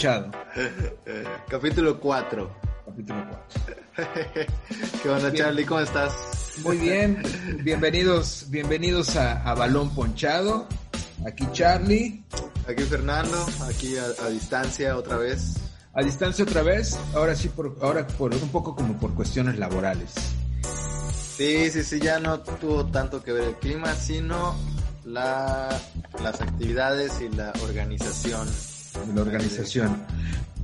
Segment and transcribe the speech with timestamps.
[0.00, 0.30] Ponchado.
[1.50, 2.50] Capítulo 4.
[2.86, 3.22] Capítulo
[3.96, 4.46] 4.
[5.02, 5.34] ¿Qué onda, Bien.
[5.44, 5.66] Charlie?
[5.66, 6.14] ¿Cómo estás?
[6.64, 7.22] Muy bien,
[7.62, 10.66] bienvenidos, bienvenidos a, a Balón Ponchado.
[11.26, 12.24] Aquí Charlie,
[12.66, 15.56] Aquí Fernando, aquí a, a distancia otra vez.
[15.92, 20.14] a distancia otra vez, ahora sí por, ahora por un poco como por cuestiones laborales.
[21.36, 24.56] Sí, sí, sí, ya no tuvo tanto que ver el clima, sino
[25.04, 25.68] la,
[26.22, 28.48] las actividades y la organización.
[28.92, 29.96] De la organización.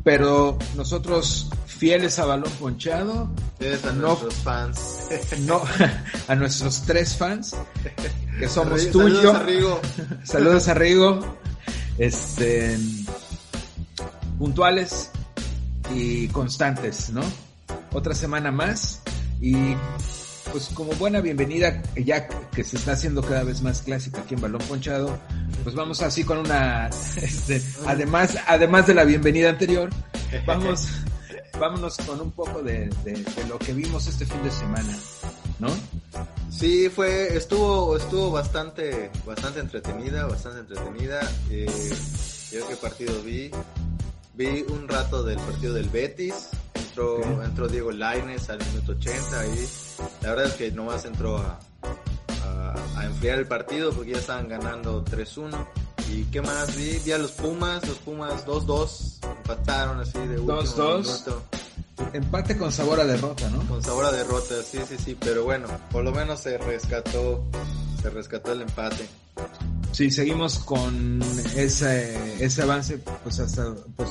[0.04, 3.28] Pero nosotros, fieles a Balón Ponchado,
[3.60, 4.08] a No.
[4.08, 4.80] nuestros fans.
[5.40, 5.62] no,
[6.28, 7.56] a nuestros tres fans,
[8.38, 9.32] que somos Saludos, tú y yo.
[9.34, 9.80] a Rigo.
[10.24, 11.36] Saludos a Rigo.
[11.98, 12.78] Este,
[14.38, 15.10] puntuales
[15.94, 17.22] y constantes, ¿no?
[17.92, 19.00] Otra semana más
[19.40, 19.54] y
[20.52, 24.40] pues como buena bienvenida, ya que se está haciendo cada vez más clásica aquí en
[24.42, 25.18] Balón Ponchado,
[25.62, 29.90] pues vamos así con una, este, además, además de la bienvenida anterior,
[30.46, 30.88] vamos,
[31.58, 34.96] vámonos con un poco de, de- de lo que vimos este fin de semana,
[35.58, 35.68] ¿no?
[36.50, 41.20] Sí, fue, estuvo, estuvo bastante, bastante entretenida, bastante entretenida.
[41.50, 41.66] Eh,
[42.52, 43.50] yo qué partido vi,
[44.34, 49.68] vi un rato del partido del Betis, entró, entró Diego Laines al minuto 80 ahí.
[50.22, 51.58] La verdad es que nomás entró a,
[52.76, 55.66] a, a enfriar el partido porque ya estaban ganando 3-1.
[56.10, 56.98] ¿Y qué más vi?
[57.04, 61.02] Vi a los Pumas, los Pumas 2-2, empataron así de último 2-2.
[61.02, 61.42] minuto.
[62.12, 63.66] Empate con sabor a derrota, ¿no?
[63.66, 67.42] Con sabor a derrota, sí, sí, sí, pero bueno, por lo menos se rescató,
[68.00, 69.08] se rescató el empate.
[69.96, 71.22] Sí, seguimos con
[71.56, 74.10] ese, ese avance, pues hasta pues,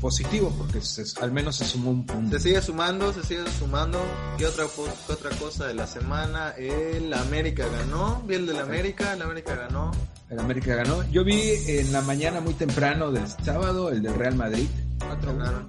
[0.00, 2.38] positivo, porque se- al menos se sumó un punto.
[2.38, 4.00] Se sigue sumando, se sigue sumando.
[4.38, 4.64] ¿Qué otra,
[5.06, 6.52] qué otra cosa de la semana?
[6.56, 9.90] El América ganó, vi el del América, el América ganó.
[10.30, 11.06] El América ganó.
[11.10, 14.66] Yo vi en la mañana muy temprano del sábado el del Real Madrid,
[14.98, 15.68] 4-1, Ganaron.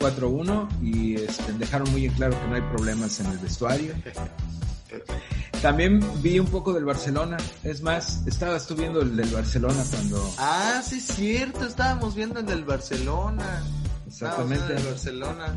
[0.00, 3.94] 4-1 y este, dejaron muy en claro que no hay problemas en el vestuario.
[5.62, 7.36] También vi un poco del Barcelona.
[7.62, 10.34] Es más, estabas tú viendo el del Barcelona cuando...
[10.38, 13.62] Ah, sí, es cierto, estábamos viendo el del Barcelona.
[14.06, 14.72] Exactamente.
[14.74, 15.54] el del Barcelona.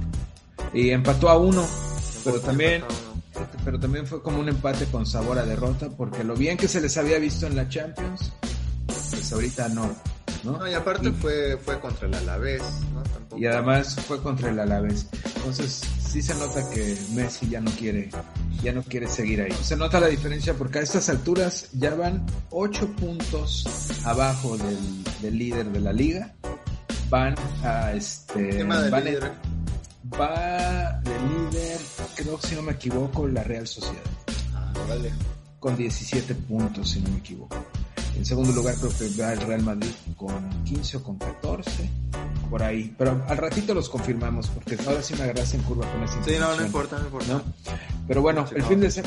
[0.74, 1.66] Y empató a uno.
[2.26, 3.48] Pero también, uno.
[3.64, 6.82] pero también fue como un empate con sabor a derrota, porque lo bien que se
[6.82, 8.32] les había visto en la Champions,
[8.88, 9.94] pues ahorita no,
[10.44, 10.58] ¿no?
[10.58, 12.62] No, y aparte Y- fue, fue contra el Alavés,
[12.94, 13.04] ¿no?
[13.04, 13.42] Tampoco.
[13.42, 15.08] Y además fue contra el Alavés.
[15.38, 15.82] Entonces
[16.14, 18.10] sí se nota que Messi ya no quiere,
[18.64, 19.52] ya no quiere seguir ahí.
[19.64, 23.66] Se nota la diferencia porque a estas alturas ya van 8 puntos
[24.06, 24.78] abajo del,
[25.22, 26.34] del líder de la liga.
[27.10, 29.32] Van a este, van en- líder.
[30.20, 31.12] va de
[31.52, 31.80] líder,
[32.16, 34.02] creo que si no me equivoco, la Real Sociedad.
[34.56, 35.12] Ah, vale.
[35.60, 37.56] con 17 puntos, si no me equivoco.
[38.16, 41.90] En segundo lugar creo que va el Real Madrid con 15 o con 14,
[42.54, 42.94] por ahí.
[43.00, 46.34] Pero al ratito los confirmamos, porque ahora sí me agarraste en curva con esa Sí,
[46.40, 47.34] no, no importa, no importa.
[47.34, 47.42] ¿no?
[48.08, 49.04] Pero bueno, Sí, el no, fin de.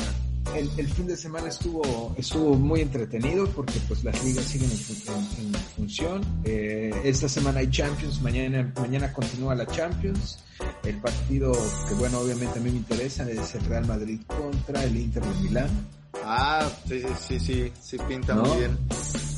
[0.53, 5.47] El, el fin de semana estuvo estuvo muy entretenido porque pues las ligas siguen en,
[5.47, 6.21] en- en función.
[6.43, 10.39] Eh, esta semana hay Champions, mañana mañana continúa la Champions.
[10.83, 11.53] El partido
[11.87, 15.41] que bueno obviamente a mí me interesa es el Real Madrid contra el Inter de
[15.41, 15.69] Milán.
[16.25, 18.43] Ah, sí, sí, sí, sí, sí pinta ¿No?
[18.43, 18.77] muy bien.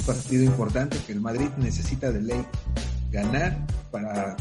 [0.06, 2.46] partido importante que el Madrid necesita de ley
[3.12, 3.58] ganar
[3.92, 4.36] para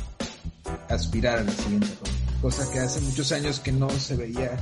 [0.89, 2.41] aspirar a la siguiente ronda.
[2.41, 4.57] Cosa que hace muchos años que no se veía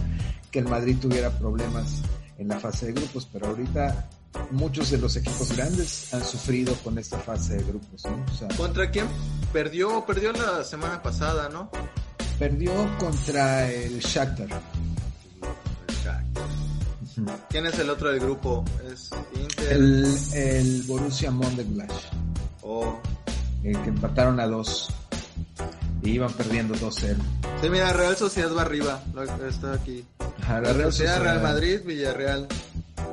[0.51, 2.03] que el Madrid tuviera problemas
[2.39, 4.09] en la fase de grupos, pero ahorita
[4.51, 8.25] muchos de los equipos grandes han sufrido con esta fase de grupos, ¿no?
[8.33, 9.07] O sea, ¿Contra quién?
[9.53, 11.71] Perdió, perdió la semana pasada, ¿no?
[12.39, 14.49] perdió contra el Shakhtar.
[17.49, 18.63] ¿Quién es el otro del grupo?
[18.93, 21.97] ¿Es Inter El, el Borussia Mönchengladbach.
[22.63, 23.01] o
[23.67, 24.89] eh, que empataron a dos
[26.01, 27.17] y iban perdiendo 2-0.
[27.61, 29.03] Sí, mira, Real Sociedad va arriba,
[29.49, 30.05] está aquí.
[30.41, 32.47] Ajá, la Real Sociedad, Real Madrid, Villarreal.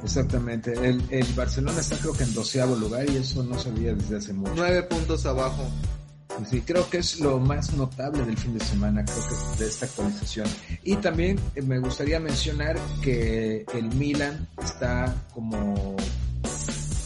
[0.03, 4.17] Exactamente, el, el, Barcelona está creo que en doceavo lugar y eso no sabía desde
[4.17, 4.53] hace mucho.
[4.55, 5.67] Nueve puntos abajo.
[6.47, 9.88] Sí, creo que es lo más notable del fin de semana, creo que de esta
[9.88, 10.47] actualización.
[10.83, 15.95] Y también eh, me gustaría mencionar que el Milan está como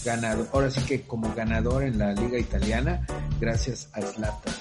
[0.07, 3.05] ganador, ahora sí que como ganador en la liga italiana,
[3.41, 4.53] gracias a Zlatan.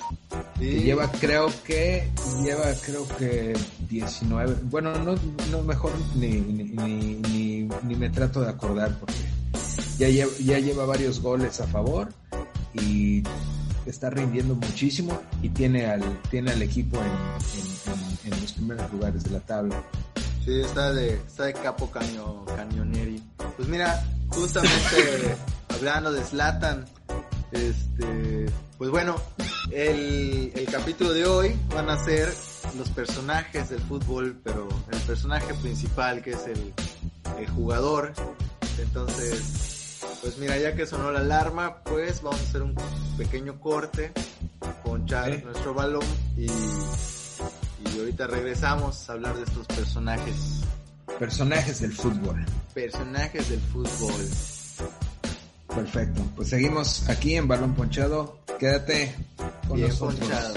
[0.58, 2.10] Que lleva creo que
[2.42, 3.56] lleva creo que
[3.88, 5.14] 19 bueno no,
[5.50, 6.64] no mejor ni, ni,
[7.14, 9.14] ni, ni, me trato de acordar porque
[9.98, 12.08] ya lleva, ya lleva varios goles a favor
[12.74, 13.22] y
[13.86, 19.30] está rindiendo muchísimo y tiene al, tiene al equipo en, en, los primeros lugares de
[19.30, 19.80] la tabla.
[20.44, 23.22] Sí, está de, está de capo caño, cañoneri.
[23.56, 24.04] Pues mira,
[24.36, 25.36] justamente
[25.68, 26.84] hablando de Slatan,
[27.52, 28.46] este,
[28.76, 29.16] pues bueno,
[29.70, 32.32] el, el capítulo de hoy van a ser
[32.76, 36.74] los personajes del fútbol, pero el personaje principal que es el,
[37.38, 38.12] el jugador.
[38.78, 42.74] Entonces, pues mira, ya que sonó la alarma, pues vamos a hacer un
[43.16, 44.12] pequeño corte,
[44.84, 46.04] ponchar nuestro balón
[46.36, 50.60] y, y ahorita regresamos a hablar de estos personajes.
[51.18, 52.44] Personajes del fútbol.
[52.74, 54.28] Personajes del fútbol.
[55.68, 56.22] Perfecto.
[56.36, 58.38] Pues seguimos aquí en Balón Ponchado.
[58.58, 59.14] Quédate
[59.66, 60.54] con Bien Ponchado.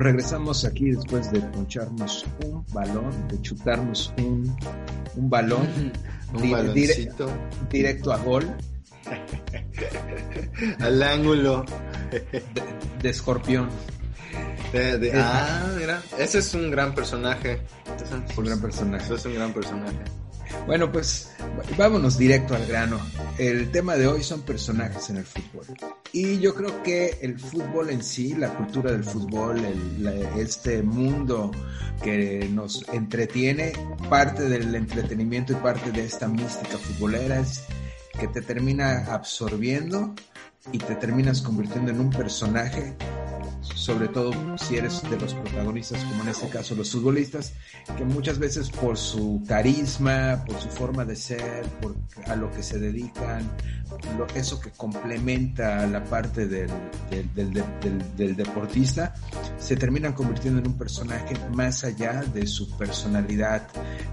[0.00, 4.56] Pues regresamos aquí después de poncharnos un balón, de chutarnos un,
[5.14, 5.92] un balón
[6.32, 6.72] un
[7.68, 8.50] directo a gol.
[10.80, 11.66] Al ángulo.
[13.02, 13.68] De, escorpión.
[15.16, 17.60] ah, mira, ese es un gran personaje.
[18.02, 19.14] Es un gran personaje.
[19.14, 19.98] es un gran personaje.
[20.66, 21.30] Bueno, pues
[21.76, 22.98] vámonos directo al grano.
[23.38, 25.66] El tema de hoy son personajes en el fútbol.
[26.12, 29.60] Y yo creo que el fútbol en sí, la cultura del fútbol,
[30.36, 31.50] este mundo
[32.02, 33.72] que nos entretiene,
[34.08, 37.64] parte del entretenimiento y parte de esta mística futbolera es
[38.18, 40.14] que te termina absorbiendo
[40.72, 42.96] y te terminas convirtiendo en un personaje
[43.74, 47.54] sobre todo si eres de los protagonistas, como en este caso los futbolistas,
[47.96, 51.96] que muchas veces por su carisma, por su forma de ser, por
[52.26, 53.50] a lo que se dedican,
[54.18, 56.70] lo, eso que complementa la parte del,
[57.34, 59.14] del, deportista,
[59.58, 63.66] se terminan convirtiendo en un personaje más allá de su personalidad,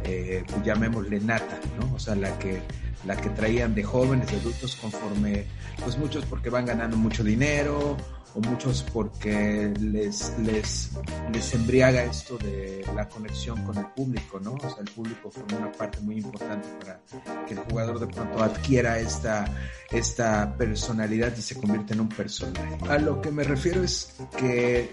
[0.03, 1.95] eh, llamémosle nata, ¿no?
[1.95, 2.61] O sea, la que
[3.05, 5.45] la que traían de jóvenes, de adultos, conforme,
[5.83, 7.95] pues muchos porque van ganando mucho dinero
[8.35, 10.91] o muchos porque les, les,
[11.31, 14.53] les embriaga esto de la conexión con el público, ¿no?
[14.53, 16.99] O sea, el público forma una parte muy importante para
[17.45, 19.45] que el jugador de pronto adquiera esta,
[19.91, 22.77] esta personalidad y se convierta en un personaje.
[22.89, 24.91] A lo que me refiero es que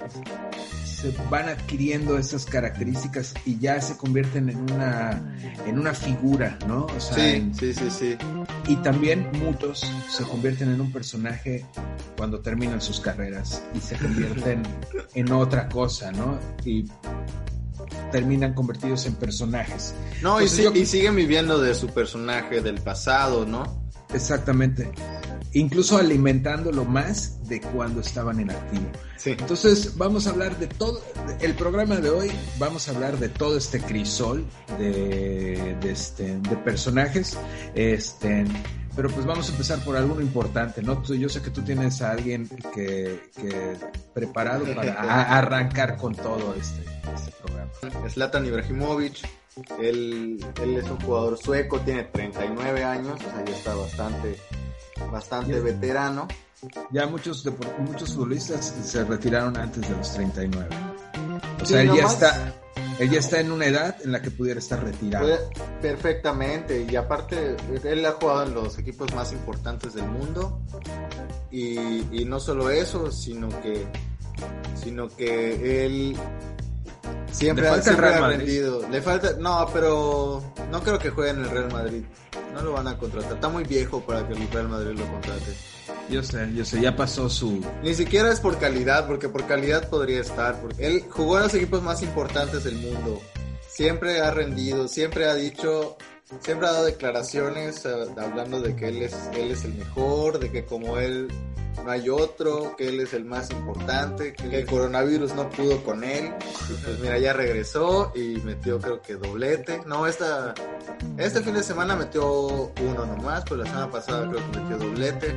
[0.85, 5.37] se van adquiriendo estas características y ya se convierten en una,
[5.67, 6.87] en una figura, ¿no?
[6.87, 8.17] O sea, sí, sí, sí, sí.
[8.69, 11.67] Y también muchos se convierten en un personaje
[12.17, 13.24] cuando terminan sus carreras
[13.75, 14.63] y se convierten
[15.15, 16.39] en otra cosa, ¿no?
[16.65, 16.87] Y
[18.11, 19.95] terminan convertidos en personajes.
[20.23, 23.85] No, y, y siguen viviendo de su personaje del pasado, ¿no?
[24.13, 24.91] Exactamente
[25.55, 28.91] incluso alimentándolo más de cuando estaban en activo.
[29.25, 31.01] Entonces vamos a hablar de todo,
[31.41, 34.45] el programa de hoy vamos a hablar de todo este crisol
[34.79, 37.39] de, de, este, de personajes,
[37.75, 38.45] este,
[38.97, 41.03] pero pues vamos a empezar por algo importante, ¿no?
[41.03, 43.77] Yo sé que tú tienes a alguien que, que
[44.13, 44.95] preparado para
[45.39, 46.85] arrancar con todo este,
[47.15, 47.71] este programa.
[48.09, 49.29] Zlatan Ibrahimovic,
[49.79, 54.37] él, él es un jugador sueco, tiene 39 años, o sea, ya está bastante
[55.11, 56.29] bastante veterano.
[56.91, 57.45] Ya muchos,
[57.79, 60.69] muchos futbolistas se retiraron antes de los 39.
[61.61, 62.55] O sea, él ya, está,
[62.99, 65.29] él ya está en una edad en la que pudiera estar retirado.
[65.81, 70.61] Perfectamente, y aparte, él ha jugado en los equipos más importantes del mundo.
[71.51, 73.87] Y, y no solo eso, sino que,
[74.75, 76.17] sino que él
[77.35, 78.89] Siempre, ha, rendido.
[78.89, 82.05] Le falta, no, pero no creo que juegue en el Real Madrid.
[82.55, 83.33] No lo van a contratar.
[83.33, 85.53] Está muy viejo para que el Real Madrid lo contrate.
[86.11, 87.65] Yo sé, yo sé, ya pasó su.
[87.83, 90.61] Ni siquiera es por calidad, porque por calidad podría estar.
[90.61, 93.21] Porque él jugó en los equipos más importantes del mundo.
[93.69, 95.97] Siempre ha rendido, siempre ha dicho
[96.41, 100.51] siempre ha dado declaraciones eh, hablando de que él es, él es el mejor, de
[100.51, 101.29] que como él
[101.85, 106.05] no hay otro, que él es el más importante, que el coronavirus no pudo con
[106.05, 106.33] él.
[106.85, 109.83] pues mira, ya regresó y metió creo que doblete.
[109.87, 110.55] No, esta,
[111.19, 115.35] este fin de semana metió uno nomás, pero la semana pasada creo que metió doblete.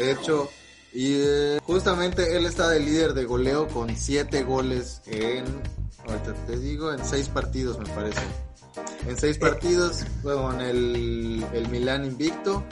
[0.00, 0.50] De hecho,
[0.92, 5.44] y eh, justamente él está de líder de goleo con siete goles en,
[6.06, 8.20] ahorita te digo, en seis partidos me parece.
[9.06, 9.40] En seis Eh.
[9.40, 12.64] partidos, con el, el Milán invicto,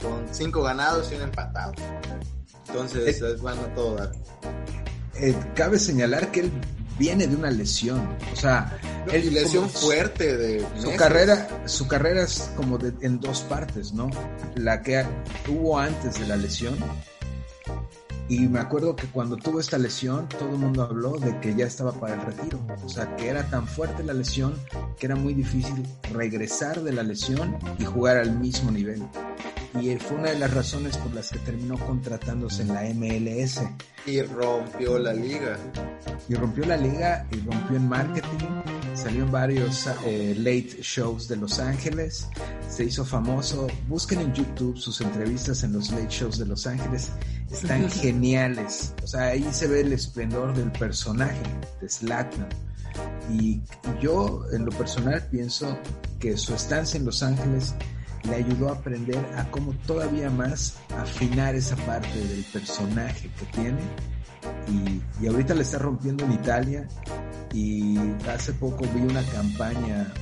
[0.00, 1.72] con cinco ganados y un empatado.
[2.68, 3.32] Entonces, Eh.
[3.34, 4.12] es bueno todo dar.
[5.14, 6.52] Eh, cabe señalar que él
[6.98, 8.16] viene de una lesión.
[8.32, 8.78] O sea,
[9.12, 10.98] él lesión como- fuerte de Su meses.
[10.98, 14.10] carrera, su carrera es como de- en dos partes, ¿no?
[14.54, 15.04] La que
[15.44, 16.76] tuvo antes de la lesión.
[18.28, 21.64] Y me acuerdo que cuando tuvo esta lesión, todo el mundo habló de que ya
[21.66, 22.58] estaba para el retiro.
[22.84, 24.54] O sea, que era tan fuerte la lesión
[24.98, 29.00] que era muy difícil regresar de la lesión y jugar al mismo nivel.
[29.80, 33.60] Y fue una de las razones por las que terminó contratándose en la MLS.
[34.06, 35.58] Y rompió la liga.
[36.28, 38.62] Y rompió la liga y rompió en marketing.
[38.94, 42.28] Salió en varios eh, late shows de Los Ángeles.
[42.70, 43.66] Se hizo famoso.
[43.88, 47.10] Busquen en YouTube sus entrevistas en los late shows de Los Ángeles.
[47.50, 48.94] Están geniales.
[49.02, 51.42] O sea, ahí se ve el esplendor del personaje
[51.80, 52.48] de Zlatan.
[53.30, 53.62] Y, y
[54.00, 55.78] yo, en lo personal, pienso
[56.18, 57.74] que su estancia en Los Ángeles
[58.28, 63.80] le ayudó a aprender a cómo todavía más afinar esa parte del personaje que tiene.
[64.68, 66.88] Y, y ahorita le está rompiendo en Italia.
[67.52, 67.96] Y
[68.28, 70.12] hace poco vi una campaña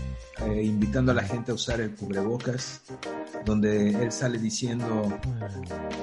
[0.46, 2.82] eh, invitando a la gente a usar el cubrebocas
[3.44, 5.12] donde él sale diciendo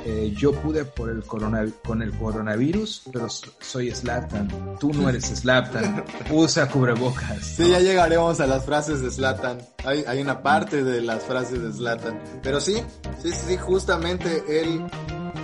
[0.06, 4.48] eh, yo pude por el corona, con el coronavirus pero so- soy Slatan
[4.80, 9.58] tú no eres Slatan usa cubrebocas Sí, ya llegaremos a las frases de Slatan.
[9.86, 12.20] Hay, hay una parte de las frases de Slatan.
[12.44, 12.76] Pero sí,
[13.22, 14.82] sí, sí, justamente él.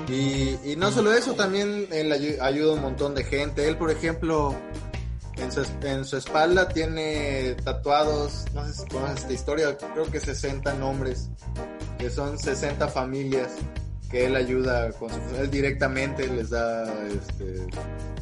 [0.07, 3.67] Y, y no solo eso, también él ayu- ayuda a un montón de gente.
[3.67, 4.55] Él, por ejemplo,
[5.37, 10.19] en su, en su espalda tiene tatuados, no sé si conoces esta historia, creo que
[10.19, 11.29] 60 nombres,
[11.97, 13.49] que son 60 familias
[14.09, 17.67] que él ayuda con su, él directamente les da este,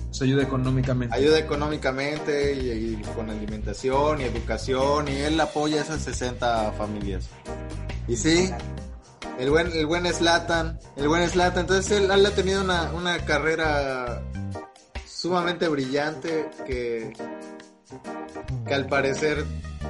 [0.10, 5.84] se ayuda económicamente ayuda económicamente y, y con alimentación y educación y él apoya a
[5.84, 7.30] esas 60 familias.
[8.08, 8.52] Y sí,
[9.40, 13.26] el buen, el buen Slatan, el buen Slatan, entonces él, él ha tenido una, una
[13.26, 14.22] carrera
[15.06, 17.14] sumamente brillante que,
[18.68, 19.44] que al parecer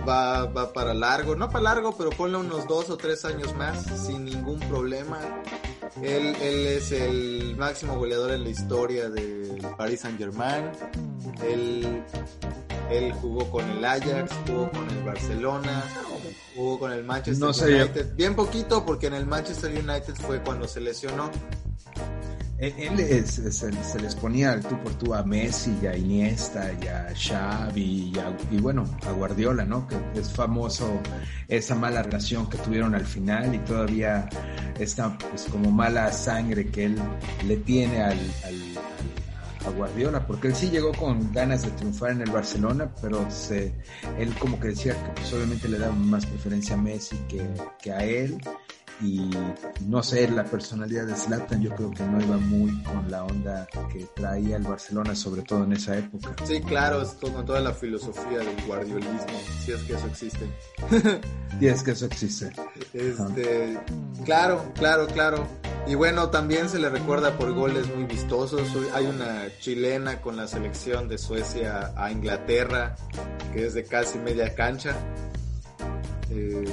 [0.08, 3.84] va, va para largo, no para largo, pero ponle unos dos o tres años más
[4.06, 5.20] sin ningún problema.
[6.02, 10.70] Él, él es el máximo goleador en la historia del Paris Saint Germain.
[11.44, 12.04] Él,
[12.90, 15.84] él jugó con el Ajax, jugó con el Barcelona,
[16.56, 17.75] jugó con el Manchester No sé.
[17.84, 18.16] United.
[18.16, 21.32] Bien poquito porque en el Manchester United fue cuando se lesionó.
[22.58, 26.88] Él, él es- se les ponía tú por tú a Messi y a Iniesta y
[26.88, 29.86] a Xavi y, a- y bueno, a Guardiola, ¿no?
[29.88, 31.02] Que es famoso
[31.50, 34.30] esa mala relación que tuvieron al final y todavía
[34.80, 36.96] esta pues como mala sangre que él
[37.46, 38.18] le tiene al,
[39.66, 43.74] a Guardiola, porque él sí llegó con ganas de triunfar en el Barcelona, pero se,
[44.18, 47.18] él como que decía que pues, obviamente le daba más preferencia a Messi
[47.82, 48.38] que a él
[49.02, 49.30] y
[49.86, 53.68] no sé, la personalidad de Zlatan yo creo que no iba muy con la onda
[53.92, 56.36] que traía el Barcelona, sobre todo en esa época.
[56.46, 60.50] Sí, claro, es con toda la filosofía del guardiolismo, si es que eso existe.
[61.62, 62.52] Y es que eso existe.
[62.94, 63.80] Este,
[64.25, 65.48] claro, claro, claro.
[65.88, 68.68] Y bueno, también se le recuerda por goles muy vistosos.
[68.94, 72.96] Hay una chilena con la selección de Suecia a Inglaterra,
[73.54, 74.96] que es de casi media cancha.
[76.38, 76.65] Eh,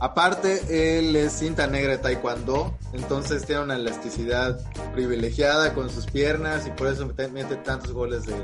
[0.00, 4.58] aparte, él es cinta negra de taekwondo, entonces tiene una elasticidad
[4.92, 8.34] privilegiada con sus piernas y por eso mete, tantos goles de,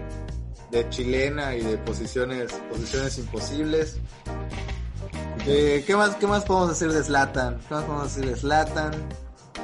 [0.70, 3.96] de chilena y de posiciones, posiciones imposibles.
[5.46, 7.58] Eh, ¿qué, más, ¿Qué más podemos decir de Slatan?
[7.68, 8.92] ¿Qué más podemos decir de Slatan?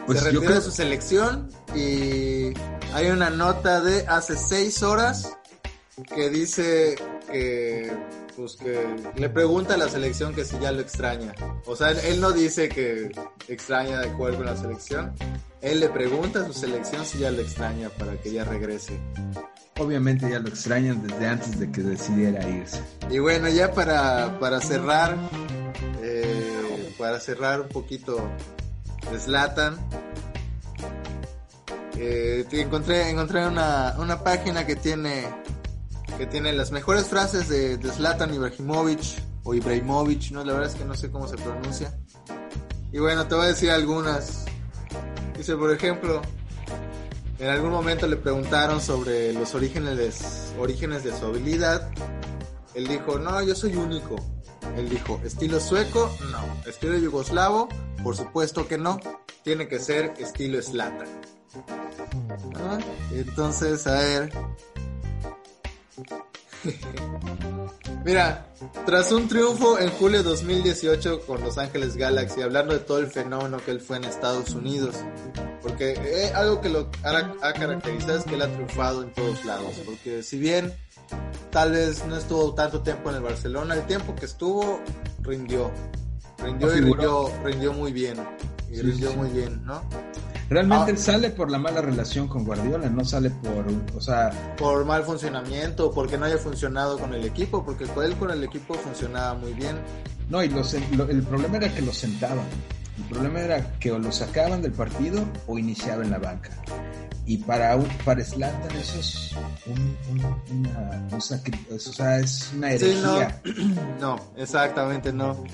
[0.06, 2.52] Pues Se yo retiró creo- de su selección y
[2.94, 5.36] hay una nota de hace seis horas
[6.14, 6.96] que dice
[7.30, 7.92] que
[8.36, 8.84] pues que
[9.16, 11.34] le pregunta a la selección que si ya lo extraña.
[11.64, 13.10] O sea, él, no dice que
[13.48, 15.14] extraña de jugar con la selección.
[15.62, 19.00] Él le pregunta a su selección si ya lo extraña para que ya regrese.
[19.78, 22.82] Obviamente ya lo extrañan desde antes de que decidiera irse.
[23.10, 25.16] Y bueno, ya para, para cerrar,
[26.02, 28.16] eh, para cerrar un poquito
[29.10, 29.76] de Zlatan,
[31.98, 35.24] eh, encontré, encontré una, una página que tiene,
[36.16, 39.00] que tiene las mejores frases de, de Zlatan Ibrahimovic
[39.44, 41.96] o Ibrahimovic, no, la verdad es que no sé cómo se pronuncia.
[42.92, 44.44] Y bueno, te voy a decir algunas.
[45.36, 46.22] Dice, por ejemplo,
[47.38, 51.90] en algún momento le preguntaron sobre los orígenes de, su habilidad.
[52.74, 54.16] Él dijo, no, yo soy único.
[54.76, 56.68] Él dijo, estilo sueco, no.
[56.68, 57.68] Estilo yugoslavo,
[58.02, 58.98] por supuesto que no.
[59.44, 61.04] Tiene que ser estilo eslata.
[62.56, 62.78] Ah,
[63.12, 64.32] entonces, a ver.
[68.04, 68.46] Mira,
[68.84, 73.08] tras un triunfo en julio de 2018 con Los Ángeles Galaxy, hablando de todo el
[73.08, 74.94] fenómeno que él fue en Estados Unidos,
[75.62, 79.44] porque eh, algo que lo ha, ha, caracterizado es que él ha triunfado en todos
[79.44, 80.72] lados, porque si bien
[81.50, 84.80] tal vez no estuvo tanto tiempo en el Barcelona, el tiempo que estuvo
[85.22, 85.72] rindió,
[86.38, 88.16] rindió y rindió, rindió muy bien,
[88.70, 89.82] y rindió muy bien, ¿no?
[90.48, 90.96] Realmente ah.
[90.96, 94.30] sale por la mala relación con Guardiola, no sale por, o sea...
[94.56, 98.74] Por mal funcionamiento, porque no haya funcionado con el equipo, porque él con el equipo
[98.74, 99.76] funcionaba muy bien.
[100.28, 102.46] No, y los, el problema era que lo sentaban.
[102.98, 106.50] El problema era que o lo sacaban del partido o iniciaba en la banca.
[107.26, 109.32] Y para un, para Slatan eso es
[109.66, 109.96] un,
[110.50, 113.42] una, o sea, es una herejía.
[114.00, 115.44] no, no, exactamente no.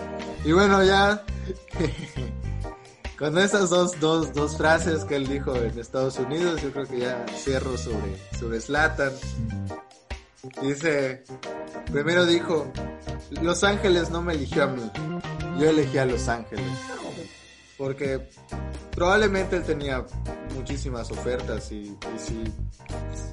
[0.44, 1.22] Y bueno, ya
[3.18, 6.98] con esas dos, dos, dos frases que él dijo en Estados Unidos, yo creo que
[7.00, 9.12] ya cierro sobre, sobre Slatan.
[10.60, 11.22] Dice,
[11.92, 12.70] primero dijo,
[13.42, 14.82] Los Ángeles no me eligió a mí,
[15.58, 16.64] yo elegí a Los Ángeles.
[17.78, 18.28] Porque
[18.92, 20.04] probablemente él tenía
[20.54, 21.96] muchísimas ofertas y,
[22.30, 22.52] y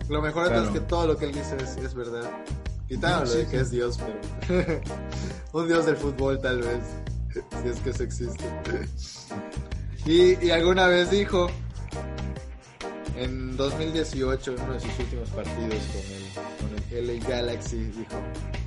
[0.10, 2.30] lo mejor es que todo lo que él dice es, verdad.
[2.88, 4.82] Quitándolo de que es Dios, pero
[5.54, 6.84] un Dios del fútbol tal vez,
[7.62, 8.44] si es que eso existe.
[10.06, 11.50] Y, alguna vez dijo,
[13.16, 18.16] en 2018, en uno de sus últimos partidos con el, con el LA Galaxy, dijo,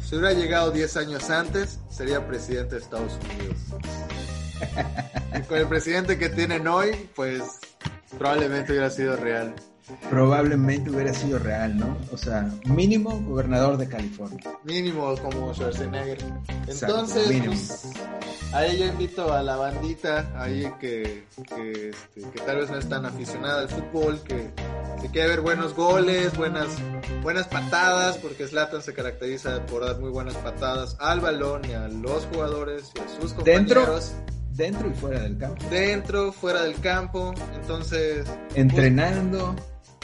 [0.04, 3.58] si hubiera llegado 10 años antes, sería presidente de Estados Unidos.
[5.38, 7.42] y con el presidente que tienen hoy, pues
[8.18, 9.54] probablemente hubiera sido real
[10.10, 11.96] probablemente hubiera sido real, ¿no?
[12.12, 14.40] O sea, mínimo gobernador de California.
[14.64, 16.18] Mínimo como Schwarzenegger.
[16.66, 17.92] Entonces, pues,
[18.52, 21.24] ahí yo invito a la bandita ahí que,
[21.54, 24.50] que, este, que, tal vez no es tan aficionada al fútbol, que
[25.00, 26.68] se quiere ver buenos goles, buenas,
[27.22, 31.88] buenas patadas, porque Slatan se caracteriza por dar muy buenas patadas al balón y a
[31.88, 34.12] los jugadores y a sus compañeros.
[34.12, 35.64] Dentro dentro y fuera del campo.
[35.70, 38.26] Dentro, fuera del campo, entonces...
[38.54, 39.54] Entrenando.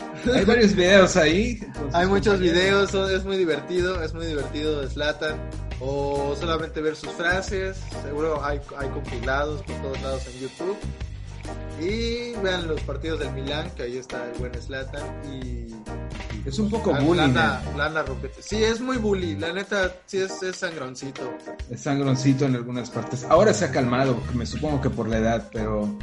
[0.34, 1.60] Hay varios videos ahí.
[1.92, 5.38] Hay muchos videos, es muy divertido, es muy divertido Slatan.
[5.80, 10.76] O solamente ver sus frases, seguro hay, hay compilados por todos lados en YouTube.
[11.80, 15.04] Y vean los partidos del Milan, que ahí está el buen Slatan.
[15.32, 15.68] Y,
[16.44, 17.32] es un poco bully.
[18.40, 19.36] sí, es muy bully.
[19.36, 21.30] La neta, sí es, es sangroncito.
[21.70, 23.24] Es sangroncito en algunas partes.
[23.24, 25.96] Ahora se ha calmado, me supongo que por la edad, pero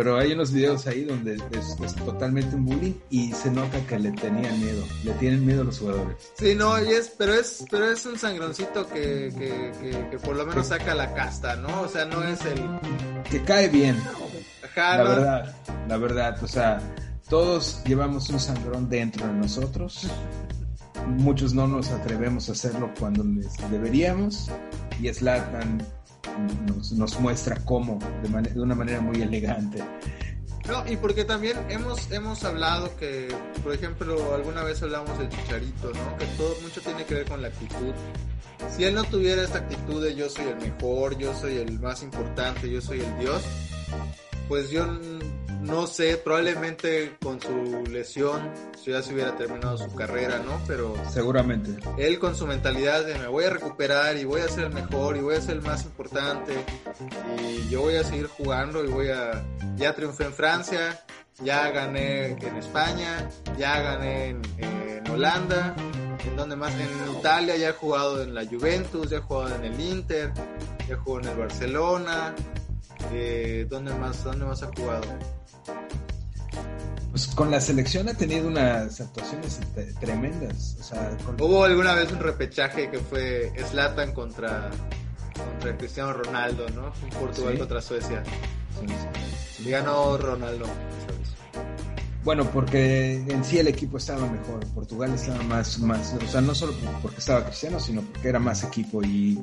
[0.00, 4.12] pero hay unos videos ahí donde es, totalmente un bullying y se nota que le
[4.12, 6.16] tenían miedo, le tienen miedo a los jugadores.
[6.38, 10.46] Sí, no, y es, pero es, pero es un sangroncito que, que, que, por lo
[10.46, 11.82] menos saca la casta, ¿no?
[11.82, 12.64] O sea, no es el...
[13.30, 14.02] Que cae bien.
[14.74, 15.54] la verdad,
[15.86, 16.80] la verdad, o sea,
[17.28, 20.08] todos llevamos un sangrón dentro de nosotros.
[21.08, 24.50] Muchos no nos atrevemos a hacerlo cuando les deberíamos.
[24.98, 25.86] Y Slatan
[26.92, 29.82] nos, muestra cómo, de, de, una manera muy elegante.
[30.68, 33.28] No, y porque también hemos, hemos hablado que,
[33.62, 36.16] por ejemplo, alguna vez hablamos del chicharito, ¿no?
[36.16, 37.92] Que todo mucho tiene que ver con la actitud.
[38.76, 42.02] Si él no tuviera esta actitud de yo soy el mejor, yo soy el más
[42.02, 43.42] importante, yo soy el Dios,
[44.48, 44.86] pues yo
[45.60, 48.52] no sé, probablemente con su lesión
[48.90, 50.60] ya se hubiera terminado su carrera, ¿no?
[50.66, 51.76] Pero seguramente.
[51.98, 55.16] Él con su mentalidad de me voy a recuperar y voy a ser el mejor
[55.16, 56.52] y voy a ser el más importante
[57.42, 59.44] y yo voy a seguir jugando y voy a
[59.76, 61.04] ya triunfé en Francia,
[61.42, 65.74] ya gané en España, ya gané en, en Holanda,
[66.26, 69.64] en donde más en Italia ya he jugado en la Juventus, ya he jugado en
[69.64, 70.32] el Inter,
[70.88, 72.34] ya he jugado en el Barcelona,
[73.12, 75.06] eh, ¿dónde más dónde más ha jugado?
[77.10, 79.60] Pues con la selección ha tenido unas actuaciones
[79.98, 80.76] tremendas.
[81.38, 84.70] Hubo alguna vez un repechaje que fue Slatan contra,
[85.34, 86.92] contra Cristiano Ronaldo, ¿no?
[87.18, 88.22] Portugal contra Suecia.
[89.56, 90.66] Sí, y ganó Ronaldo.
[92.22, 94.64] Bueno, porque en sí el equipo estaba mejor.
[94.68, 98.62] Portugal estaba más, más, o sea, no solo porque estaba Cristiano, sino porque era más
[98.62, 99.42] equipo y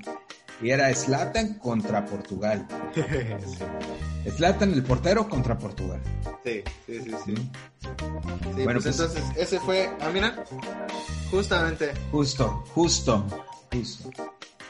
[0.62, 2.68] y era Slatan contra Portugal.
[4.36, 6.02] Slatan, el portero, contra Portugal.
[6.44, 7.36] Sí, sí, sí, sí.
[8.64, 10.44] bueno, pues, pues, entonces, ese fue, ah, mira,
[11.32, 11.92] justamente.
[12.12, 13.26] Justo, justo,
[13.72, 14.10] justo.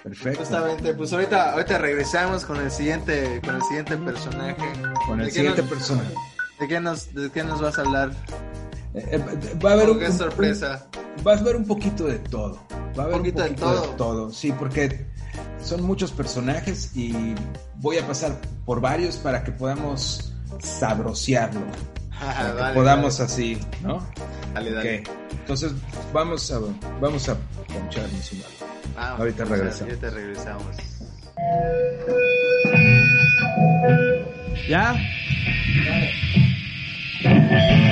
[0.04, 0.40] Perfecto.
[0.40, 4.56] Justamente, pues ahorita, ahorita regresamos con el siguiente, con el siguiente personaje.
[5.06, 6.14] Con el ¿De siguiente nos- personaje.
[6.60, 8.12] ¿De qué nos, de qué nos vas a hablar?
[8.94, 9.20] Eh, eh,
[9.64, 10.88] va a haber Oh, un, un- sorpresa.
[11.24, 12.60] vas a ver un poquito de todo.
[12.98, 13.82] Va a haber Un poquito de todo.
[13.96, 14.32] todo.
[14.32, 15.06] Sí, porque
[15.62, 17.14] son muchos personajes y
[17.76, 21.62] voy a pasar por varios para que podamos sabrosearlo.
[22.20, 24.06] Para que podamos así, ¿no?
[24.54, 25.00] Dale, dale.
[25.00, 25.10] Ok.
[25.40, 25.72] Entonces
[26.12, 26.60] vamos a
[27.00, 28.58] vamos a poncharnos un algo.
[28.96, 29.94] Vamos, Ahorita regresamos.
[29.94, 30.78] Ahorita regresamos.
[34.68, 34.96] ¿Ya?
[37.26, 37.84] Ah,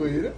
[0.00, 0.32] weyne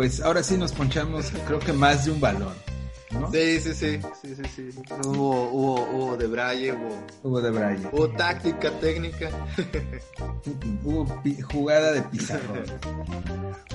[0.00, 2.54] Pues ahora sí nos ponchamos, creo que más de un balón,
[3.10, 3.30] ¿no?
[3.30, 4.70] Sí, sí, sí, sí, sí, sí.
[5.04, 7.86] Hubo, hubo, hubo de Braille, hubo, Hubo de Braille.
[7.92, 9.28] hubo táctica, técnica,
[10.84, 12.64] Hubo pi- jugada de pizarrón.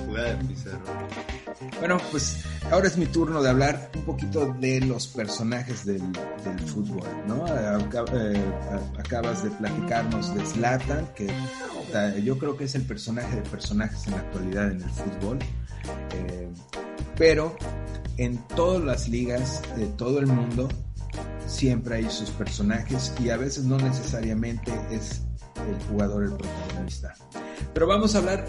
[0.04, 0.80] jugada de pizarro.
[1.78, 2.38] Bueno, pues
[2.72, 6.02] ahora es mi turno de hablar un poquito de los personajes del,
[6.42, 7.46] del fútbol, ¿no?
[7.46, 8.42] Acab- eh,
[8.98, 11.32] acabas de platicarnos de Zlatan, que
[12.24, 15.38] yo creo que es el personaje de personajes en la actualidad en el fútbol.
[16.12, 16.48] Eh,
[17.16, 17.56] pero
[18.16, 20.68] en todas las ligas de todo el mundo
[21.46, 25.22] siempre hay sus personajes y a veces no necesariamente es
[25.68, 27.14] el jugador el protagonista.
[27.72, 28.46] Pero vamos a hablar,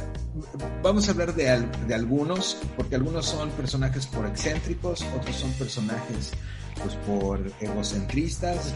[0.84, 6.32] vamos a hablar de, de algunos, porque algunos son personajes por excéntricos, otros son personajes
[6.82, 8.74] pues por egocentristas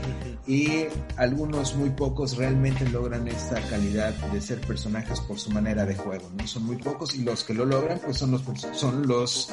[0.47, 0.85] y
[1.17, 6.29] algunos muy pocos realmente logran esta calidad de ser personajes por su manera de juego,
[6.37, 6.47] ¿no?
[6.47, 9.49] Son muy pocos y los que lo logran pues son los, son los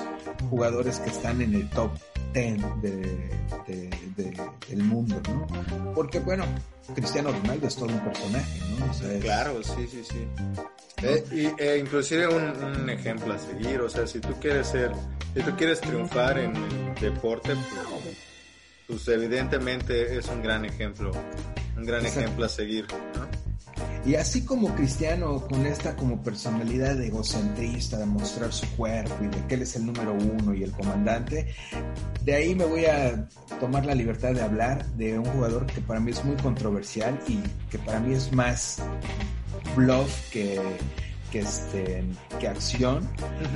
[0.50, 1.90] jugadores que están en el top
[2.34, 2.90] 10 de,
[3.66, 5.92] de- de- del mundo, ¿no?
[5.94, 6.44] Porque bueno,
[6.94, 8.90] Cristiano Ronaldo es todo un personaje, ¿no?
[8.90, 10.26] O sea, es- Claro, sí, sí, sí.
[11.02, 12.42] Eh, y, eh, inclusive un,
[12.82, 14.90] un ejemplo a seguir, o sea, si tú quieres ser,
[15.34, 17.97] si tú quieres triunfar en el deporte, pues,
[18.88, 21.12] pues evidentemente es un gran ejemplo,
[21.76, 22.20] un gran Exacto.
[22.20, 23.28] ejemplo a seguir, ¿no?
[24.06, 29.46] Y así como Cristiano con esta como personalidad egocentrista de mostrar su cuerpo y de
[29.46, 31.54] que él es el número uno y el comandante,
[32.24, 33.28] de ahí me voy a
[33.60, 37.38] tomar la libertad de hablar de un jugador que para mí es muy controversial y
[37.70, 38.82] que para mí es más
[39.76, 40.58] bluff que,
[41.30, 42.02] que, este,
[42.40, 43.06] que acción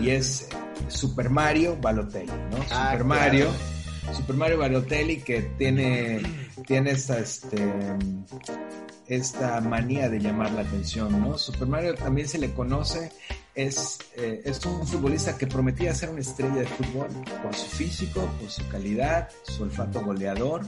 [0.01, 0.49] y es
[0.88, 2.59] Super Mario Balotelli, ¿no?
[2.71, 3.51] Ah, Super claro.
[4.11, 6.21] Super Mario Balotelli que tiene,
[6.67, 7.73] tiene esta, este,
[9.07, 11.38] esta manía de llamar la atención, ¿no?
[11.38, 13.12] Super Mario también se le conoce,
[13.55, 17.09] es, eh, es un futbolista que prometía ser una estrella de fútbol
[17.43, 20.62] por su físico, por su calidad, su olfato goleador,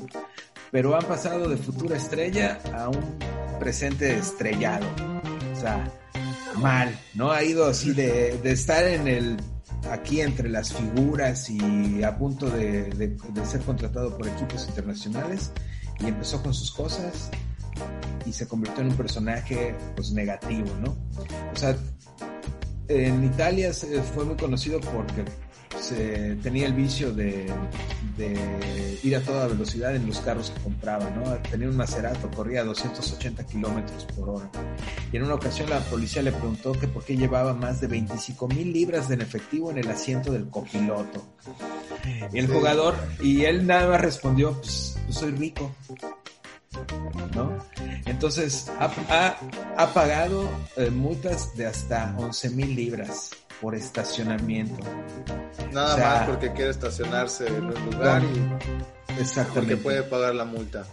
[0.70, 3.18] pero han pasado de futura estrella a un
[3.58, 4.86] presente estrellado.
[5.52, 5.92] O sea,
[6.56, 7.30] mal, ¿no?
[7.30, 9.36] Ha ido así de, de estar en el
[9.90, 15.52] aquí entre las figuras y a punto de, ser contratado por equipos internacionales
[16.00, 17.30] y empezó con sus cosas
[18.26, 20.96] y se convirtió en un personaje pues negativo, ¿no?
[21.52, 21.76] O sea,
[22.88, 23.72] en Italia
[24.14, 25.24] fue muy conocido porque
[25.80, 27.46] se tenía el vicio de,
[28.16, 31.24] de, ir a toda velocidad en los carros que compraba, ¿no?
[31.50, 34.50] Tenía un Macerato, corría a 280 kilómetros por hora.
[35.12, 38.48] Y en una ocasión la policía le preguntó que por qué llevaba más de 25
[38.48, 41.26] mil libras de efectivo en el asiento del copiloto.
[42.32, 45.74] Y el jugador, y él nada más respondió, pues, pues soy rico.
[47.34, 47.56] ¿No?
[48.04, 49.38] Entonces ha, ha,
[49.76, 54.82] ha pagado eh, multas de hasta 11 mil libras por estacionamiento.
[55.74, 58.26] Nada O sea, más porque quiere estacionarse en un lugar y
[59.06, 59.76] porque Exactamente.
[59.76, 60.84] puede pagar la multa.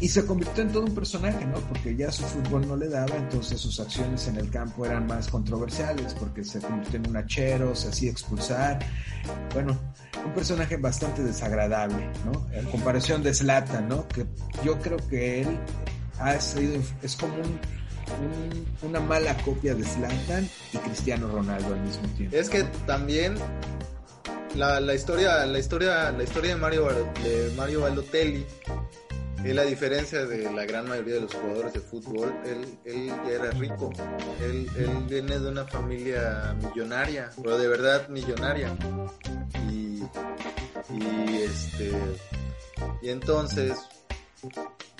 [0.00, 1.58] Y se convirtió en todo un personaje, ¿no?
[1.60, 5.26] Porque ya su fútbol no le daba, entonces sus acciones en el campo eran más
[5.28, 8.78] controversiales, porque se convirtió en un hachero, se hacía expulsar.
[9.52, 9.76] Bueno,
[10.24, 12.46] un personaje bastante desagradable, ¿no?
[12.52, 14.06] En comparación de Zlatan, ¿no?
[14.08, 14.24] Que
[14.64, 15.58] yo creo que él
[16.20, 17.58] ha sido, es como un,
[18.82, 22.36] un- una mala copia de Zlatan y Cristiano Ronaldo al mismo tiempo.
[22.36, 23.34] Es que también
[24.56, 26.88] la, la historia, la historia, la historia de Mario,
[27.22, 28.46] de Mario Balotelli,
[29.44, 33.32] es la diferencia de la gran mayoría de los jugadores de fútbol, él, él ya
[33.32, 33.92] era rico,
[34.40, 38.76] él, él viene de una familia millonaria, pero de verdad millonaria.
[39.70, 40.02] Y,
[40.92, 41.92] y este,
[43.00, 43.78] y entonces,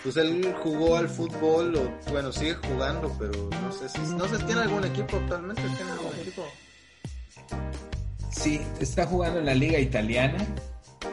[0.02, 4.38] pues él jugó al fútbol, o bueno, sigue jugando, pero no sé si, no sé
[4.44, 6.44] tiene algún equipo actualmente, tiene algún equipo.
[8.38, 10.38] Sí, está jugando en la liga italiana.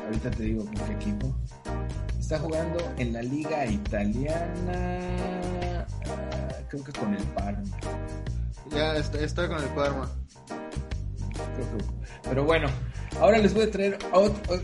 [0.06, 1.36] Ahorita te digo con qué equipo.
[2.20, 5.86] Está jugando en la liga italiana.
[6.08, 7.64] ah, creo que con el Parma.
[8.72, 10.10] Ya está, está con el Parma.
[11.56, 12.68] Creo que- Pero bueno,
[13.20, 13.98] ahora les voy a traer.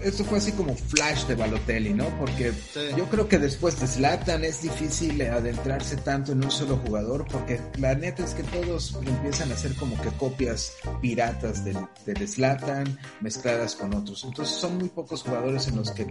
[0.03, 2.05] Esto fue así como flash de Balotelli, ¿no?
[2.19, 2.79] Porque Sí.
[2.97, 7.25] yo creo que después de Zlatan es difícil adentrarse tanto en un solo jugador.
[7.31, 12.27] Porque la neta es que todos empiezan a hacer como que copias piratas del, del
[12.27, 14.23] Zlatan mezcladas con otros.
[14.23, 16.07] Entonces son muy pocos jugadores en los que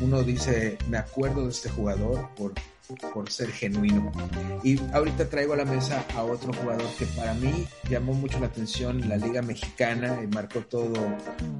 [0.00, 2.52] uno dice, me acuerdo de este jugador por,
[3.12, 4.12] por ser genuino.
[4.62, 8.46] Y ahorita traigo a la mesa a otro jugador que para mí llamó mucho la
[8.46, 10.94] atención en la Liga Mexicana y marcó todo,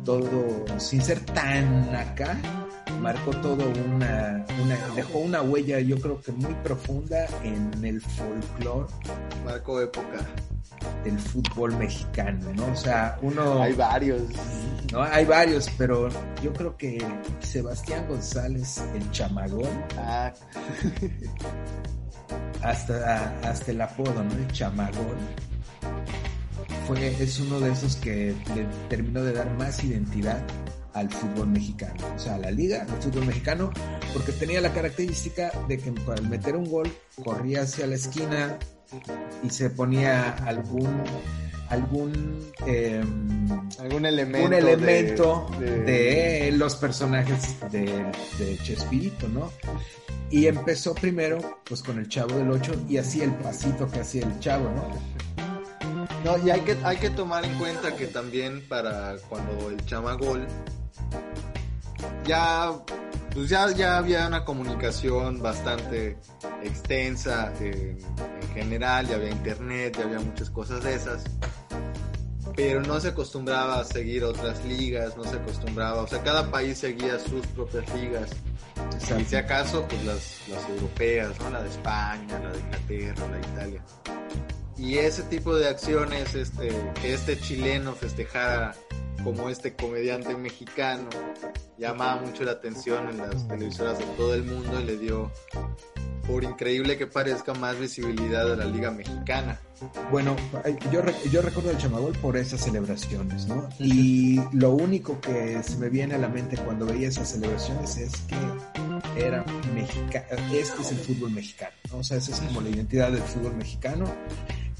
[0.05, 2.39] todo, sin ser tan acá,
[3.07, 3.65] marcó todo
[3.95, 8.89] una, una, dejó una huella yo creo que muy profunda en el folclore
[9.45, 10.27] Marcó época.
[11.05, 12.67] del fútbol mexicano, ¿no?
[12.67, 13.63] O sea, uno...
[13.63, 14.23] Hay varios.
[14.93, 15.05] ¿no?
[15.05, 16.09] Hay varios, pero
[16.43, 16.99] yo creo que
[17.39, 20.33] Sebastián González, el chamagón, Ah,
[22.65, 24.33] hasta, hasta el apodo, ¿no?
[24.33, 25.17] El chamagón.
[26.89, 30.43] Fue, es uno de esos que le terminó de dar más identidad
[30.97, 33.71] al fútbol mexicano, o sea, a la liga, al fútbol mexicano,
[34.15, 36.91] porque tenía la característica de que al meter un gol
[37.23, 38.59] corría hacia la esquina
[39.45, 41.03] y se ponía algún
[41.69, 43.47] algún em,
[43.79, 44.47] algún elemento.
[44.47, 48.07] un elemento de, de, los personajes de,
[48.39, 49.53] de Chespirito, ¿no?
[50.31, 54.25] Y empezó primero pues con el Chavo del 8 y así el pasito que hacía
[54.25, 55.17] el Chavo, ¿no?
[56.25, 60.47] No, y hay que, hay que tomar en cuenta que también para cuando el chamagol
[62.27, 62.73] ya
[63.37, 66.17] pues ya, ya había una comunicación bastante
[66.63, 67.99] extensa en,
[68.41, 71.23] en general, ya había internet, ya había muchas cosas de esas.
[72.57, 76.79] Pero no se acostumbraba a seguir otras ligas, no se acostumbraba, o sea, cada país
[76.79, 78.31] seguía sus propias ligas.
[79.21, 81.51] Y si acaso, pues las, las europeas, ¿no?
[81.51, 83.85] La de España, la de Inglaterra, la de Italia.
[84.79, 86.71] Y ese tipo de acciones, este,
[87.03, 88.75] que este chileno festejara
[89.27, 91.09] como este comediante mexicano,
[91.77, 95.33] llamaba mucho la atención en las televisoras de todo el mundo y le dio,
[96.29, 99.61] por increíble que parezca, más visibilidad a la Liga Mexicana.
[100.13, 100.37] Bueno,
[100.93, 103.69] yo, yo recuerdo el Chamagol por esas celebraciones, ¿no?
[103.81, 108.13] Y lo único que se me viene a la mente cuando veía esas celebraciones es
[108.29, 108.37] que
[109.21, 111.99] era mexicano, este es el fútbol mexicano, ¿no?
[111.99, 114.05] O sea, esa es como la identidad del fútbol mexicano,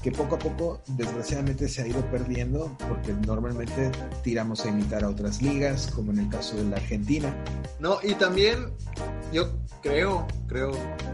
[0.01, 3.91] que poco a poco, desgraciadamente, se ha ido perdiendo, porque normalmente
[4.23, 7.35] tiramos a imitar a otras ligas, como en el caso de la Argentina.
[7.79, 8.73] No, y también
[9.33, 10.71] yo creo, creo,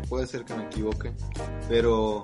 [0.09, 1.13] puede ser que me equivoque,
[1.69, 2.23] pero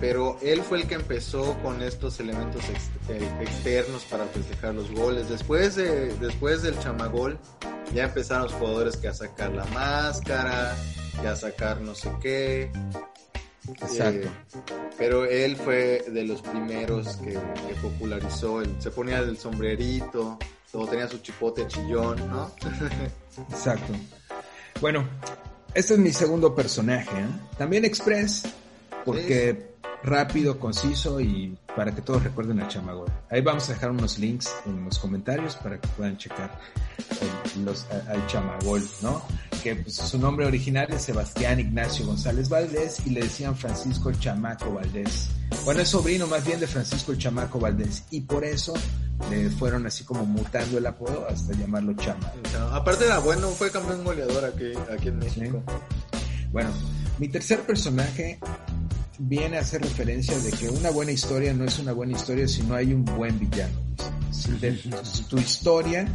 [0.00, 2.62] pero él fue el que empezó con estos elementos
[3.08, 5.28] eh, externos para festejar los goles.
[5.28, 7.38] Después de después del chamagol
[7.92, 10.76] ya empezaron los jugadores que a sacar la máscara,
[11.20, 12.70] que a sacar no sé qué.
[13.82, 14.28] Exacto.
[14.28, 14.60] Eh,
[14.96, 20.38] pero él fue de los primeros que, que popularizó, el- se ponía el sombrerito,
[20.72, 22.50] luego tenía su chipote chillón, ¿no?
[23.50, 23.92] Exacto.
[24.80, 25.08] Bueno,
[25.74, 27.10] este es mi segundo personaje.
[27.18, 27.26] ¿eh?
[27.56, 28.44] También Express,
[29.04, 29.67] porque
[30.02, 33.10] rápido, conciso y para que todos recuerden al Chamagol.
[33.30, 36.58] Ahí vamos a dejar unos links en los comentarios para que puedan checar
[37.54, 39.22] el- los, a- al Chamagol, ¿no?
[39.62, 44.18] Que pues, su nombre original es Sebastián Ignacio González Valdés y le decían Francisco el
[44.20, 45.28] Chamaco Valdés.
[45.64, 48.74] Bueno, es sobrino más bien de Francisco el Chamaco Valdés y por eso
[49.30, 52.32] le fueron así como mutando el apodo hasta llamarlo Chama.
[52.72, 55.62] Aparte era bueno, fue campeón goleador aquí, aquí en México.
[56.52, 56.70] Bueno,
[57.18, 58.38] mi tercer personaje
[59.18, 62.62] viene a hacer referencia de que una buena historia no es una buena historia si
[62.62, 63.74] no hay un buen villano.
[64.30, 66.06] Si de- si tu historia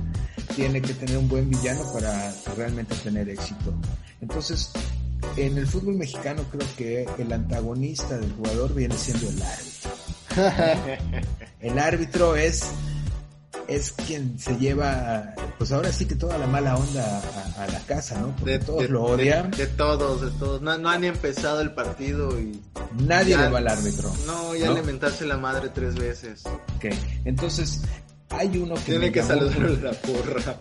[0.56, 3.74] tiene que tener un buen villano para realmente tener éxito.
[4.22, 4.72] Entonces,
[5.38, 9.92] en el fútbol mexicano creo que el antagonista del jugador viene siendo el árbitro.
[11.62, 12.63] El árbitro es
[13.67, 17.21] es quien se lleva, pues ahora sí que toda la mala onda
[17.58, 18.36] a, a la casa, ¿no?
[18.36, 19.52] Porque todos lo odian.
[19.52, 20.62] De, de todos, de todos.
[20.62, 22.62] No, no han empezado el partido y
[22.99, 23.41] Nadie Ya.
[23.43, 24.12] le va al árbitro.
[24.28, 24.73] no, ya ¿No?
[24.73, 26.43] alimentarse la madre tres veces.
[26.76, 26.86] Ok,
[27.26, 27.82] entonces
[28.30, 30.58] hay uno que Tiene que llamó- saludarle la porra.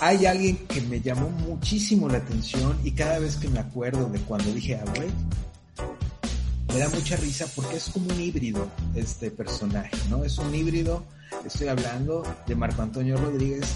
[0.00, 4.20] Hay alguien que me llamó muchísimo la atención y cada vez que me acuerdo de
[4.20, 5.08] cuando dije, ah, güey,
[6.68, 10.22] me da mucha risa porque es como un híbrido este personaje, ¿no?
[10.24, 11.02] Es un híbrido,
[11.46, 13.66] estoy hablando de Marco Antonio Rodríguez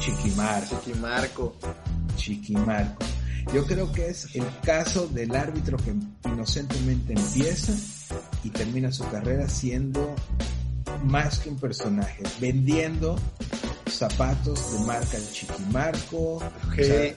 [0.00, 1.56] Chiquimar, Chiqui Marco.
[2.16, 3.04] Chiquimarco.
[3.54, 5.94] Yo creo que es el caso del árbitro que
[6.28, 7.72] inocentemente empieza
[8.44, 10.14] y termina su carrera siendo
[11.04, 13.18] más que un personaje, vendiendo
[13.90, 16.42] zapatos de marca Chiquimarco, o
[16.76, 17.14] sea,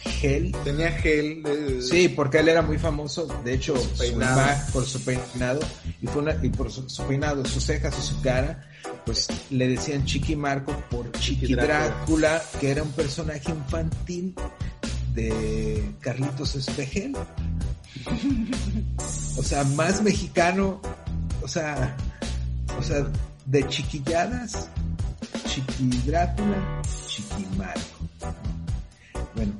[0.00, 0.54] gel.
[0.64, 1.42] Tenía gel.
[1.42, 4.42] de- Sí, porque él era muy famoso, de hecho, Por su su peinado.
[4.72, 5.60] por su peinado
[6.00, 8.66] y, fue una- y por su, su peinado, sus cejas y su cara,
[9.06, 11.86] pues le decían Chiqui Marco por Chiqui Chiqui Drácula.
[11.88, 14.34] Drácula, que era un personaje infantil
[15.14, 17.16] de Carlitos Espejel.
[19.38, 20.80] O sea, más mexicano,
[21.42, 21.96] o sea,
[22.78, 23.06] o sea,
[23.46, 24.68] de chiquilladas,
[25.46, 28.34] Chiqui Drácula, Chiqui Marco.
[29.34, 29.52] Bueno,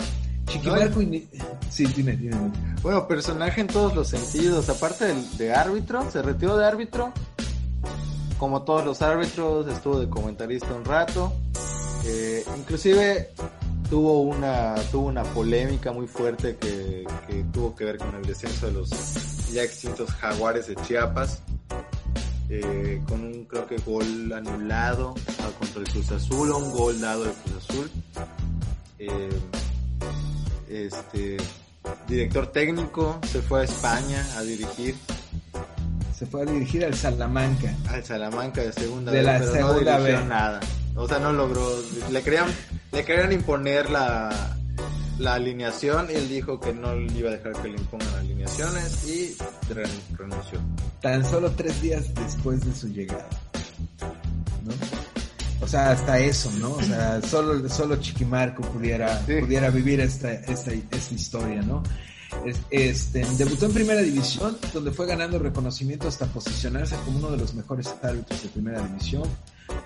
[0.46, 1.26] Chiqui Marco ini-
[1.70, 2.34] sí, dime, dime.
[2.36, 2.50] dime.
[2.82, 4.68] Bueno, personaje en todos los sentidos.
[4.68, 7.12] Aparte del- de árbitro, se retiró de árbitro.
[8.38, 11.32] Como todos los árbitros, estuvo de comentarista un rato.
[12.04, 13.30] Eh, inclusive
[13.90, 18.66] tuvo una tuvo una polémica muy fuerte que, que tuvo que ver con el descenso
[18.66, 18.90] de los
[19.52, 21.42] ya extintos jaguares de Chiapas.
[22.48, 25.14] eh, con un creo que gol anulado
[25.58, 27.90] contra el Cruz Azul o un gol dado del Cruz Azul.
[28.98, 29.40] Eh,
[30.68, 31.36] este
[32.08, 34.96] director técnico se fue a España a dirigir
[36.18, 37.74] Se fue a dirigir al Salamanca.
[37.88, 40.28] al Salamanca de segunda De vez, la pero segunda no dirigió B.
[40.28, 40.60] nada.
[40.94, 41.78] O sea, no logró.
[42.10, 42.46] Le querían,
[42.92, 44.56] le querían imponer la,
[45.18, 49.36] la alineación y él dijo que no iba a dejar que le impongan alineaciones y
[49.74, 50.58] ren- renunció.
[51.02, 53.28] Tan solo tres días después de su llegada.
[54.64, 54.72] ¿No?
[55.60, 56.72] O sea, hasta eso, ¿no?
[56.72, 59.34] O sea, solo, solo Chiquimarco pudiera, Sí.
[59.40, 61.82] pudiera vivir esta, esta, esta historia, ¿no?
[62.44, 67.38] Es- Este, debutó en primera división, donde fue ganando reconocimiento hasta posicionarse como uno de
[67.38, 69.24] los mejores árbitros de primera división.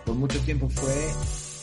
[0.04, 0.94] Por mucho tiempo fue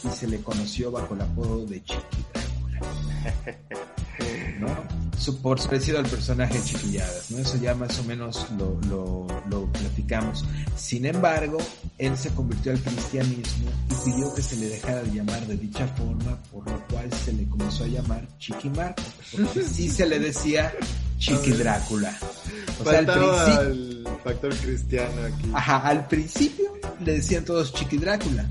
[0.04, 2.80] y se le conoció bajo el apodo de Chiqui Drácula.
[4.60, 4.97] ¿no?
[5.18, 7.40] Su, por parecido al personaje de Chiquilladas, ¿no?
[7.40, 10.46] Eso ya más o menos lo, lo, lo platicamos.
[10.76, 11.58] Sin embargo,
[11.98, 15.88] él se convirtió al cristianismo y pidió que se le dejara de llamar de dicha
[15.88, 19.02] forma, por lo cual se le comenzó a llamar Chiquimarco,
[19.36, 20.72] porque sí se le decía
[21.18, 22.16] Chiqui Drácula.
[22.80, 25.52] O sea, al principio, el factor cristiano aquí.
[25.54, 26.66] ajá, al principio
[27.00, 28.50] le decían todos Chiqui Drácula.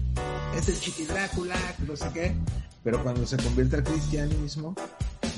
[0.56, 1.54] Es el Chiqui Drácula,
[1.86, 2.34] no sé qué.
[2.82, 4.74] Pero cuando se convierte al cristianismo,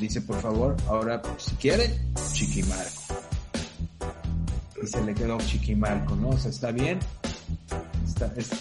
[0.01, 1.99] dice por favor, ahora si quiere,
[2.33, 3.03] Chiquimarco.
[4.83, 6.31] Y se le quedó Chiquimarco, ¿no?
[6.31, 6.99] O sea, está bien.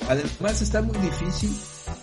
[0.07, 1.55] Además está muy difícil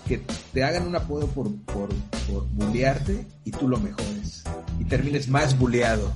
[0.09, 0.21] que
[0.53, 1.89] te hagan un apodo por, por,
[2.31, 4.45] por bullearte y tú lo mejores.
[4.79, 6.13] Y termines más bulleado.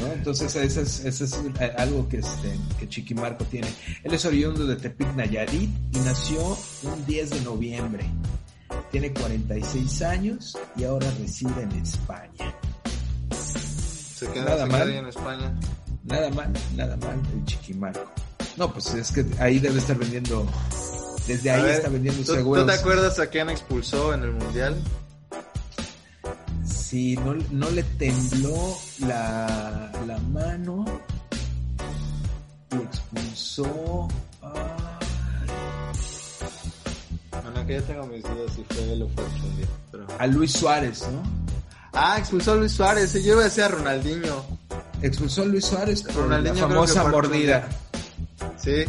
[0.00, 0.12] ¿no?
[0.12, 1.34] Entonces eso es, eso es
[1.76, 3.68] algo que, este, que Chiquimarco tiene.
[4.02, 8.04] Él es oriundo de Tepic Nayarit y nació un 10 de noviembre.
[8.90, 12.54] Tiene 46 años y ahora reside en España.
[14.14, 14.88] Se queda, nada se mal.
[14.88, 15.54] queda en España.
[16.04, 18.00] Nada mal, nada mal el Chiquimarco.
[18.56, 20.46] No, pues es que ahí debe estar vendiendo,
[21.26, 22.64] desde A ahí ver, está vendiendo ¿tú, seguros.
[22.64, 24.76] ¿Tú te acuerdas a quién expulsó en el mundial?
[26.64, 30.84] Si no, no le tembló la, la mano
[32.72, 34.08] y expulsó
[37.70, 40.06] que ya tengo mis dudas si fue él o fue Chundia, pero...
[40.18, 41.22] a Luis Suárez, ¿no?
[41.92, 43.12] Ah, expulsó a Luis Suárez.
[43.14, 44.44] Yo iba a decir a Ronaldinho.
[45.02, 47.68] expulsó a Luis Suárez por Ronaldinho la famosa mordida.
[48.56, 48.84] Sí,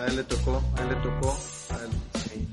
[0.00, 1.36] a él le tocó, a él le tocó.
[1.70, 2.46] a él.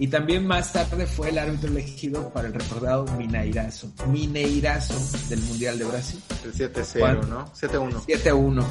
[0.00, 4.94] Y también más tarde fue el árbitro elegido para el recordado Mineirazo, Mineirazo
[5.28, 6.22] del Mundial de Brasil.
[6.44, 7.26] El 7-0, ¿Cuánto?
[7.26, 7.52] ¿no?
[7.54, 8.04] 7-1.
[8.06, 8.64] 7-1.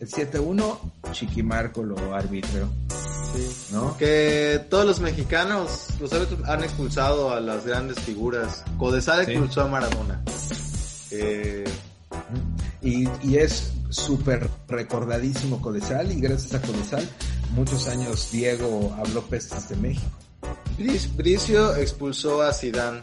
[0.00, 0.78] El 7-1,
[1.12, 2.68] Chiquimarco lo arbitró,
[3.34, 3.66] Sí.
[3.72, 3.96] ¿no?
[3.96, 8.64] Que todos los mexicanos, los árbitros han expulsado a las grandes figuras.
[8.78, 9.32] Codesal Sí.
[9.32, 10.22] expulsó a Maradona.
[11.10, 11.64] Eh,
[12.80, 17.06] Y, y es súper recordadísimo Codesal y gracias a Codesal
[17.50, 20.06] muchos años Diego habló pestes de México.
[20.78, 23.02] Bric- Bricio expulsó a Zidane.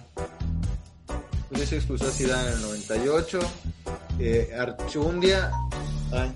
[1.49, 3.39] Bricio expulsó a Zidane en el 98.
[4.19, 5.51] Eh, Archundia,
[6.13, 6.33] ay,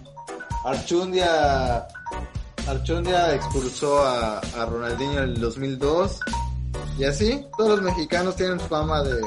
[0.66, 1.88] Archundia,
[2.68, 6.20] Archundia expulsó a, a Ronaldinho en el 2002.
[6.98, 9.22] Y así, todos los mexicanos tienen fama de...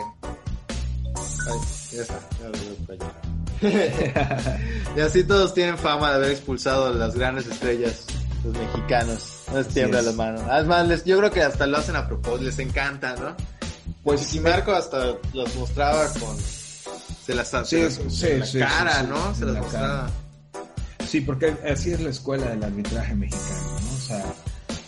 [1.14, 1.58] Ay,
[1.92, 3.32] ya está, ya
[4.96, 8.04] y así todos tienen fama de haber expulsado a las grandes estrellas,
[8.44, 9.36] los mexicanos.
[9.50, 10.06] No les tiembla es.
[10.06, 10.40] la mano.
[10.50, 13.36] Además, les, yo creo que hasta lo hacen a propósito, les encanta, ¿no?
[14.02, 16.36] Pues y Marco hasta los mostraba con...
[17.24, 19.34] Se las Sí, se sí, la sí, cara, sí, sí, ¿no?
[19.34, 20.10] Se las la mostraba.
[21.12, 23.90] Sí, porque así es la escuela del arbitraje mexicano, ¿no?
[23.92, 24.24] O sea,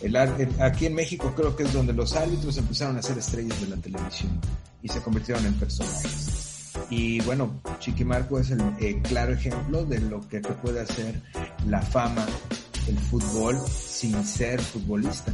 [0.01, 3.61] el, el- aquí en México creo que es donde los árbitros empezaron a ser estrellas
[3.61, 4.41] de la televisión
[4.83, 6.73] y se convirtieron en personajes.
[6.89, 11.21] Y bueno, Chiquimarco es el eh, claro ejemplo de lo que te puede hacer
[11.69, 12.25] la fama,
[12.89, 15.31] el fútbol, sin ser futbolista.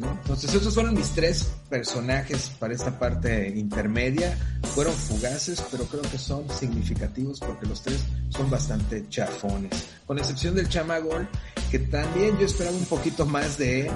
[0.00, 0.10] ¿No?
[0.10, 4.36] Entonces, esos fueron mis tres personajes para esta parte intermedia.
[4.74, 9.88] Fueron fugaces, pero creo que son significativos porque los tres son bastante chafones.
[10.06, 11.28] Con excepción del Chamagol,
[11.70, 13.90] que también yo esperaba un poquito más de él,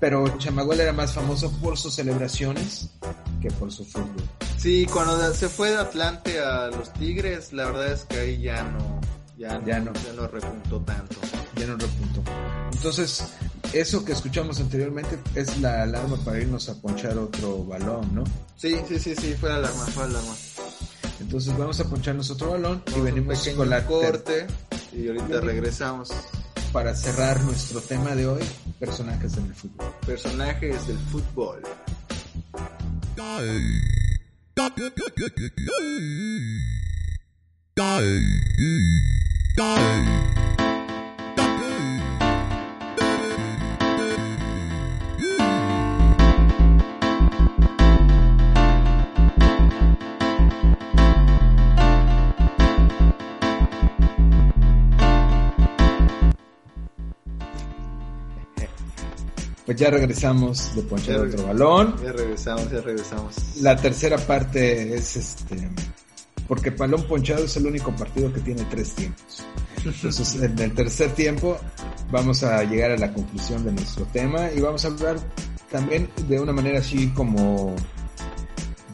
[0.00, 2.90] pero Chamagol era más famoso por sus celebraciones
[3.40, 4.28] que por su fútbol.
[4.58, 8.62] Sí, cuando se fue de Atlante a los Tigres, la verdad es que ahí ya
[8.64, 9.00] no,
[9.38, 10.00] ya, Ya no, no.
[10.04, 11.16] ya no repuntó tanto.
[11.56, 12.22] Ya no repuntó.
[12.72, 13.24] Entonces,
[13.80, 18.24] eso que escuchamos anteriormente es la alarma para irnos a ponchar otro balón, ¿no?
[18.56, 20.34] Sí, sí, sí, sí, fue la alarma, fue la alarma.
[21.20, 24.46] Entonces vamos a poncharnos otro balón y Vamos venimos con la corte
[24.92, 26.10] y ahorita regresamos.
[26.72, 28.42] para cerrar nuestro tema de hoy,
[28.78, 29.86] personajes en el fútbol.
[30.04, 31.62] Personajes del fútbol.
[59.66, 61.96] Pues ya regresamos de ponchar Ya otro balón.
[62.02, 63.34] Ya regresamos, ya regresamos.
[63.60, 65.68] La tercera parte es este,
[66.46, 69.44] porque Balón Ponchado es el único partido que tiene tres tiempos.
[69.84, 71.58] Entonces, en el tercer tiempo
[72.10, 75.16] vamos a llegar a la conclusión de nuestro tema y vamos a hablar
[75.70, 77.74] también de una manera así como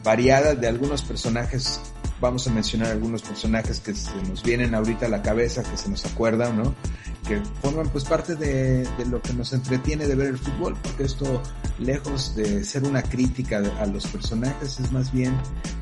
[0.03, 1.79] variada de algunos personajes.
[2.21, 5.89] Vamos a mencionar algunos personajes que se nos vienen ahorita a la cabeza, que se
[5.89, 6.75] nos acuerdan, ¿no?
[7.27, 11.41] Que forman pues parte de, lo que nos entretiene de ver el fútbol, porque esto,
[11.79, 15.37] lejos de ser una crítica a los personajes, es más bien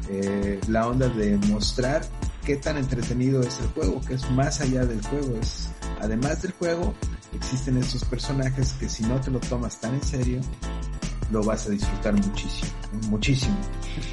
[0.10, 2.02] eh, la onda de mostrar
[2.46, 5.70] qué tan entretenido es el juego, que es más allá del juego, es
[6.00, 6.94] además del juego,
[7.34, 10.42] existen estos personajes que si no te lo tomas tan en serio,
[11.32, 12.72] lo vas a disfrutar muchísimo,
[13.10, 13.56] muchísimo.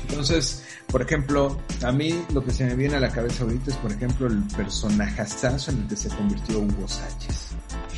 [0.09, 3.77] Entonces, por ejemplo, a mí lo que se me viene a la cabeza ahorita es,
[3.77, 7.49] por ejemplo, el personajazazo en el que se convirtió Hugo Sánchez.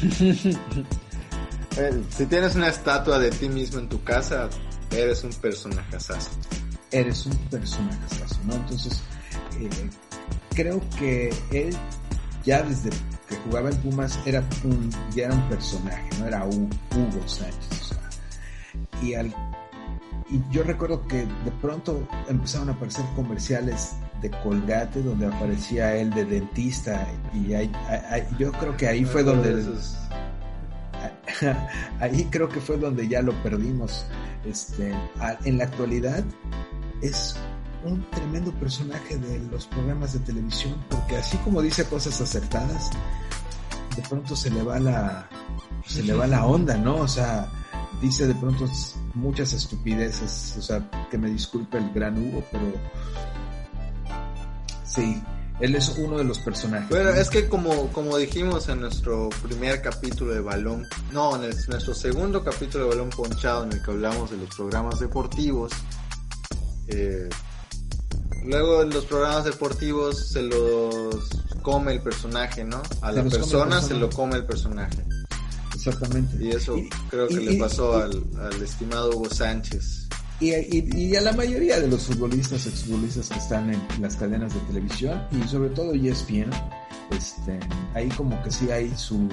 [1.77, 4.49] Eh, si tienes una estatua de ti mismo en tu casa,
[4.91, 6.31] eres un personajazazo.
[6.91, 8.55] Eres un personajazazo, ¿no?
[8.55, 9.01] Entonces,
[9.61, 9.71] eh,
[10.55, 11.75] creo que él
[12.45, 12.91] ya desde
[13.29, 17.81] que jugaba en Pumas era un, ya era un personaje, no era Hu- Hugo Sánchez.
[17.81, 18.00] o sea,
[19.03, 19.29] y, al,
[20.31, 23.93] y yo recuerdo que de pronto empezaron a aparecer comerciales
[24.23, 27.73] de Colgate donde aparecía él de dentista y ahí-
[28.11, 29.65] ahí- yo creo que ahí fue donde
[32.01, 34.07] ahí creo que fue donde ya lo perdimos.
[34.45, 36.25] Este, a- en la actualidad
[37.03, 37.37] es
[37.85, 42.91] un tremendo personaje de los programas de televisión, porque así como dice cosas acertadas,
[43.97, 45.29] de pronto se le va la
[45.87, 46.97] se le va la onda, ¿no?
[46.97, 47.49] O sea,
[48.01, 48.65] dice de pronto
[49.15, 52.73] muchas estupideces, o sea, que me disculpe el gran Hugo, pero
[54.85, 55.23] sí,
[55.61, 56.89] él es uno de los personajes.
[56.89, 61.57] Bueno, es que como, como dijimos en nuestro primer capítulo de balón, no, en el-
[61.69, 65.73] nuestro segundo capítulo de balón ponchado en el que hablamos de los programas deportivos,
[66.89, 67.29] eh,
[68.45, 71.29] luego en los programas deportivos se los
[71.63, 72.81] come el personaje, ¿no?
[73.03, 75.05] A la el persona se lo come el personaje.
[75.87, 76.37] Exactamente.
[76.45, 80.09] Y eso Y- creo que y- le pasó y- al, al estimado Hugo Sánchez.
[80.43, 85.23] Y, a la mayoría de los futbolistas, exfutbolistas que están en las cadenas de televisión
[85.33, 86.51] y sobre todo ESPN,
[87.11, 87.61] este,
[87.95, 89.29] ahí como que sí hay su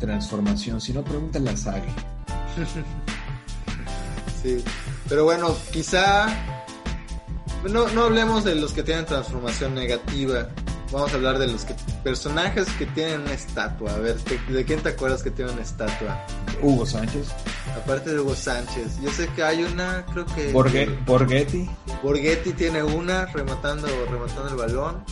[0.00, 0.80] transformación.
[0.80, 1.88] Si no, pregúntale a Sage.
[4.42, 4.62] Sí,
[5.08, 6.26] pero bueno, quizá
[7.68, 10.48] no, no hablemos de los que tienen transformación negativa.
[10.92, 11.74] Vamos a hablar de los que
[12.04, 13.92] personajes que tienen una estatua.
[13.94, 16.24] A ver, ¿de, quién te acuerdas que tiene una estatua?
[16.62, 17.28] Hugo Sánchez,
[17.76, 21.68] Aparte de Hugo Sánchez, yo sé que hay una, creo que Borghe- Borghetti,
[22.02, 25.04] Borghetti tiene una rematando rematando el balón.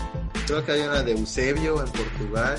[0.47, 2.57] Creo que hay una de Eusebio en Portugal.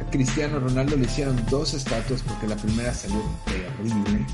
[0.00, 4.24] a Cristiano Ronaldo le hicieron dos estatuas porque la primera salió terrible.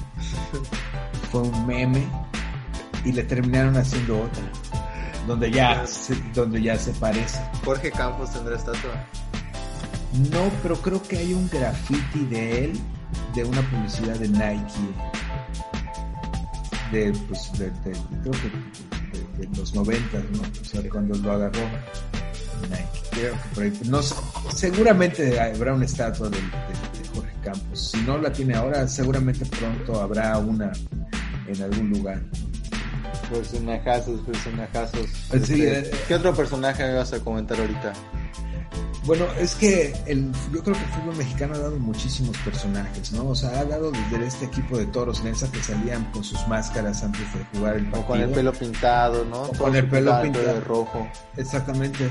[1.33, 2.07] Fue un meme
[3.05, 4.43] y le terminaron haciendo otra.
[5.27, 7.39] Donde ya, se, donde ya se parece.
[7.65, 8.91] Jorge Campos tendrá estatua.
[10.31, 12.81] No, pero creo que hay un graffiti de él
[13.35, 14.73] de una publicidad de Nike.
[16.91, 20.43] De, pues, de, de- creo que de, de los 90, ¿no?
[20.43, 21.61] O sea, cuando lo agarró
[22.69, 22.85] Nike.
[23.13, 23.81] Creo que por ahí.
[23.87, 24.01] No,
[24.55, 26.39] seguramente habrá una estatua de
[27.15, 27.91] Jorge Campos.
[27.93, 30.73] Si no la tiene ahora, seguramente pronto habrá una
[31.47, 32.21] en algún lugar.
[33.33, 35.07] Personajazos, personajazos.
[35.31, 37.93] Sí, Este, eh, ¿Qué otro personaje me vas a comentar ahorita?
[39.05, 43.31] Bueno, es que el, yo creo que el fútbol mexicano ha dado muchísimos personajes, ¿no?
[43.31, 47.03] O sea, ha dado desde este equipo de toros Nesa que salían con sus máscaras
[47.03, 48.07] antes de jugar el O partido.
[48.07, 49.43] con el pelo pintado, ¿no?
[49.43, 50.55] O con el pelo pelo pintado.
[50.55, 51.09] de rojo.
[51.37, 52.09] Exactamente,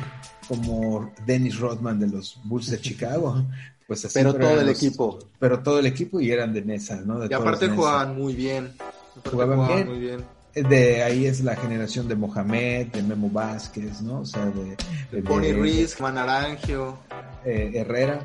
[0.49, 3.41] como Dennis Rodman de los Bulls de Chicago.
[3.87, 5.19] Pues así Pero todo el los- equipo.
[5.37, 7.19] Pero todo el equipo y eran de Nesa, ¿no?
[7.19, 8.71] De Y aparte jugaban muy bien.
[9.17, 9.87] Aparte Jugaban bien.
[9.89, 10.23] muy bien.
[10.53, 14.19] De ahí es la generación de Mohamed, de Memo Vázquez, ¿no?
[14.21, 14.75] O sea, de,
[15.11, 16.97] de- Bonnie Ruiz, Manarangio,
[17.45, 18.21] eh, Herrera.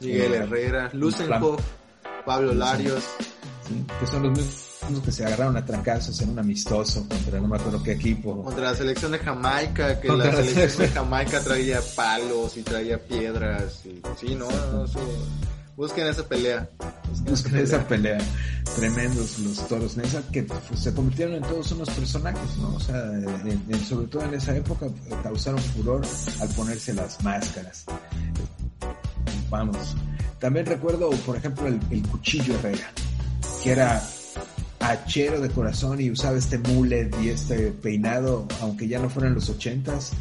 [0.00, 1.60] Miguel Eh, Herrera, Lusenhoff,
[2.24, 3.04] Pablo Larios.
[3.68, 3.84] ¿sí?
[4.00, 7.56] que son los mismos que se agarraron a trancazos en un amistoso contra no me
[7.56, 8.44] acuerdo qué equipo.
[8.44, 10.88] Contra la selección de Jamaica, que Contra la selección de.
[10.94, 13.82] Jamaica traía palos y traía piedras.
[13.84, 15.00] Y, sí, no, no, eso-
[15.76, 16.68] busquen esa pelea.
[17.28, 18.18] Busquen esa pelea.
[18.74, 22.74] Tremendos los toros Nesa que pues, se convirtieron en todos unos personajes, ¿no?
[22.74, 24.86] O sea, en- en- sobre todo en esa época
[25.22, 26.02] causaron furor
[26.40, 27.84] al ponerse las máscaras.
[29.50, 29.94] Vamos.
[30.40, 32.90] También recuerdo, por ejemplo, el, el cuchillo Herrera,
[33.62, 34.02] que era
[34.80, 39.48] hachero de corazón y usaba este mullet y este peinado, aunque ya no fueran los
[39.48, 40.12] ochentas,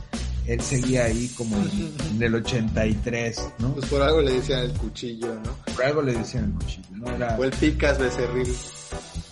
[0.47, 3.73] él seguía ahí como en, el 83, ¿no?
[3.73, 5.73] Pues por algo le decían el cuchillo, ¿no?
[5.73, 7.15] Por algo le decían el cuchillo, ¿no?
[7.15, 8.47] Era O el picas becerril.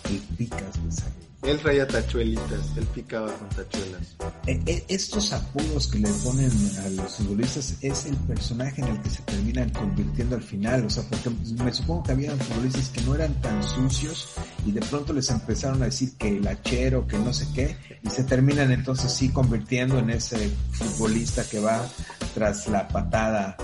[0.10, 1.13] el picas, ahí.
[1.44, 4.16] Él traía tachuelitas, él picaba con tachuelas.
[4.48, 6.50] Eh, eh, Estos apodos que le ponen
[6.86, 10.90] a los futbolistas es el personaje en el que se terminan convirtiendo al final, o
[10.90, 11.30] sea, porque
[11.62, 14.30] me supongo que había futbolistas que no eran tan sucios
[14.66, 18.10] y de pronto les empezaron a decir que el hachero, que no sé qué, y
[18.10, 21.86] se terminan entonces sí convirtiendo en ese futbolista que va
[22.34, 23.58] tras la patada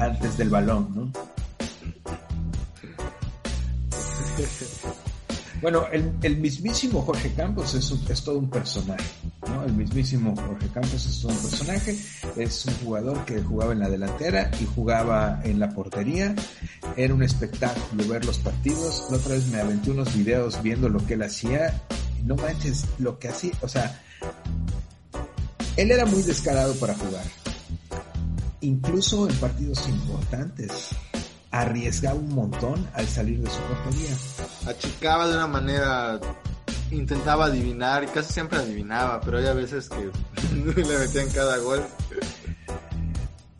[0.00, 1.33] antes del balón, ¿no?
[5.64, 9.02] Bueno, el, el mismísimo Jorge Campos es, un- es todo un personaje,
[9.48, 9.64] ¿no?
[9.64, 11.98] El mismísimo Jorge Campos es un personaje,
[12.36, 16.34] es un jugador que jugaba en la delantera y jugaba en la portería,
[16.98, 21.04] era un espectáculo ver los partidos, la otra vez me aventé unos videos viendo lo
[21.06, 21.80] que él hacía,
[22.26, 24.02] no manches, lo que hacía, o sea,
[25.78, 27.24] él era muy descarado para jugar,
[28.60, 30.88] incluso en partidos importantes,
[31.54, 34.16] arriesgaba un montón al salir de su portería.
[34.66, 36.20] Achicaba de una manera,
[36.90, 40.10] intentaba adivinar y casi siempre adivinaba, pero hay a veces que
[40.82, 41.84] le metían cada gol.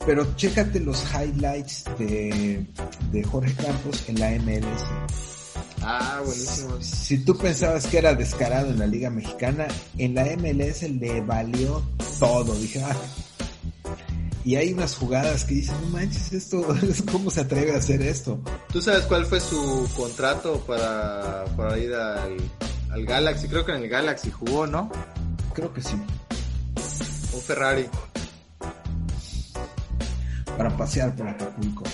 [0.05, 2.67] Pero chécate los highlights de,
[3.13, 4.85] de Jorge Campos en la MLS.
[5.81, 6.81] Ah, buenísimo.
[6.81, 9.69] Si tú pensabas que era descarado en la Liga Mexicana,
[9.99, 11.81] en la MLS le valió
[12.19, 12.55] todo.
[12.57, 12.97] Dije, ah.
[14.45, 16.67] Y hay unas jugadas que dicen, no manches, esto,
[17.13, 18.41] ¿cómo se atreve a hacer esto?
[18.71, 22.37] ¿Tú sabes cuál fue su contrato para, para ir al,
[22.91, 23.49] al Galaxy?
[23.49, 24.91] Creo que en el Galaxy jugó, ¿no?
[25.55, 25.95] Creo que sí.
[25.95, 27.87] Un Ferrari.
[30.59, 31.85] Para pasear por Acapulco.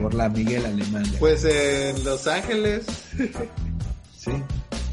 [0.00, 1.04] Por la Miguel Alemán.
[1.18, 2.86] Pues en Los Ángeles.
[4.18, 4.32] Sí.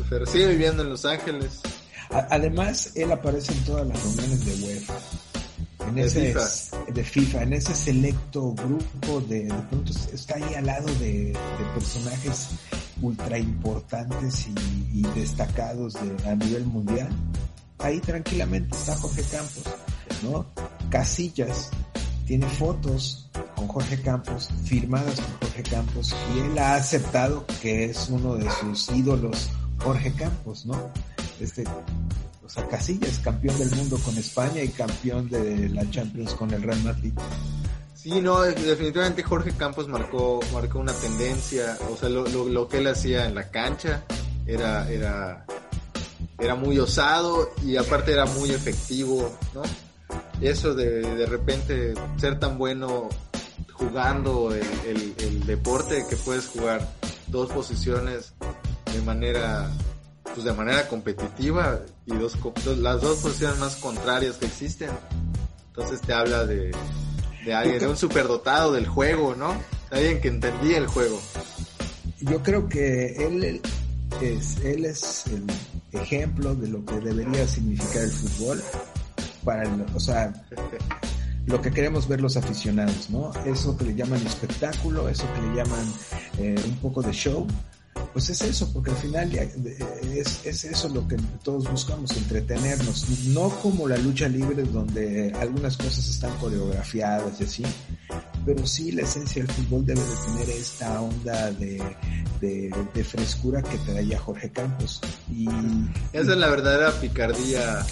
[0.10, 1.62] Pero sigue viviendo en Los Ángeles.
[2.10, 4.94] Además, él aparece en todas las reuniones de UEFA.
[5.88, 6.75] En ese, FIFA.
[6.94, 11.38] De FIFA, en ese selecto grupo de, de pronto está ahí al lado de,
[11.74, 12.50] personajes
[13.02, 17.10] ultra importantes y, y destacados de, a nivel mundial.
[17.80, 19.64] Ahí tranquilamente está Jorge Campos,
[20.24, 20.46] ¿no?
[20.90, 21.72] Casillas,
[22.26, 28.10] tiene fotos con Jorge Campos, firmadas por Jorge Campos, y él ha aceptado que es
[28.10, 30.90] uno de sus ídolos, Jorge Campos, ¿no?
[31.40, 31.64] Este,
[32.46, 36.62] o sea, Casillas, campeón del mundo con España y campeón de la Champions con el
[36.62, 37.14] Real Madrid.
[37.94, 42.78] Sí, no, definitivamente Jorge Campos marcó, marcó una tendencia, o sea, lo, lo, lo que
[42.78, 44.04] él hacía en la cancha
[44.46, 45.46] era, era,
[46.38, 49.64] era muy osado y aparte era muy efectivo, ¿no?
[50.40, 53.10] Eso de, de repente ser tan bueno
[53.74, 56.88] jugando el, el, el deporte que puedes jugar
[57.28, 58.34] dos posiciones
[58.94, 59.72] de manera
[60.36, 62.38] pues de manera competitiva y dos,
[62.78, 64.90] las dos posiciones más contrarias que existen.
[65.70, 66.72] Entonces te habla de,
[67.46, 69.56] de alguien, de un superdotado del juego, ¿no?
[69.92, 71.20] Alguien que entendía el juego.
[72.20, 73.62] Yo creo que él
[74.22, 75.46] es, él es el
[75.94, 78.62] ejemplo de lo que debería significar el fútbol
[79.46, 80.34] para el, o sea,
[81.46, 83.32] lo que queremos ver los aficionados, ¿no?
[83.46, 85.94] Eso que le llaman espectáculo, eso que le llaman
[86.40, 87.48] eh, un poco de show,
[88.16, 93.50] pues es eso, porque al final es, es, eso lo que todos buscamos, entretenernos, no
[93.62, 97.64] como la lucha libre donde algunas cosas están coreografiadas y así,
[98.46, 101.84] pero sí la esencia del fútbol debe de tener esta onda de,
[102.40, 105.02] de, de frescura que traía Jorge Campos.
[105.30, 105.50] Y,
[106.14, 107.86] Esa es la verdadera picardía.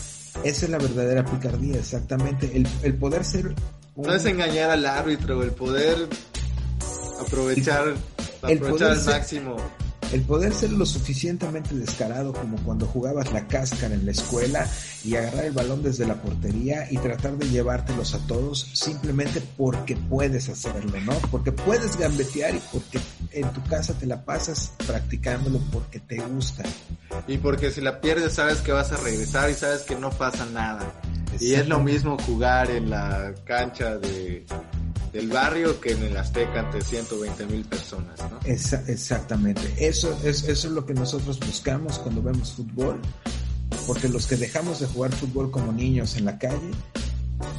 [0.46, 2.50] Esa es la verdadera picardía, exactamente.
[2.56, 3.54] El, el poder ser...
[3.96, 4.08] Un...
[4.08, 6.08] No es engañar al árbitro, el poder
[7.20, 7.94] aprovechar,
[8.48, 9.58] el aprovechar al máximo.
[9.58, 9.83] Ser
[10.14, 14.70] el poder ser lo suficientemente descarado como cuando jugabas la cáscara en la escuela
[15.04, 19.96] y agarrar el balón desde la portería y tratar de llevártelos a todos simplemente porque
[19.96, 21.14] puedes hacerlo, ¿no?
[21.32, 23.00] Porque puedes gambetear y porque
[23.32, 26.62] en tu casa te la pasas practicándolo porque te gusta.
[27.28, 30.46] Y porque si la pierdes sabes que vas a regresar y sabes que no pasa
[30.46, 30.94] nada.
[31.40, 34.46] Y es lo mismo jugar en la cancha de
[35.14, 38.40] del barrio que en el Azteca ante 120 mil personas, ¿no?
[38.46, 39.62] Exactamente.
[39.78, 43.00] Eso es, eso es lo que nosotros buscamos cuando vemos fútbol,
[43.86, 46.72] porque los que dejamos de jugar fútbol como niños en la calle,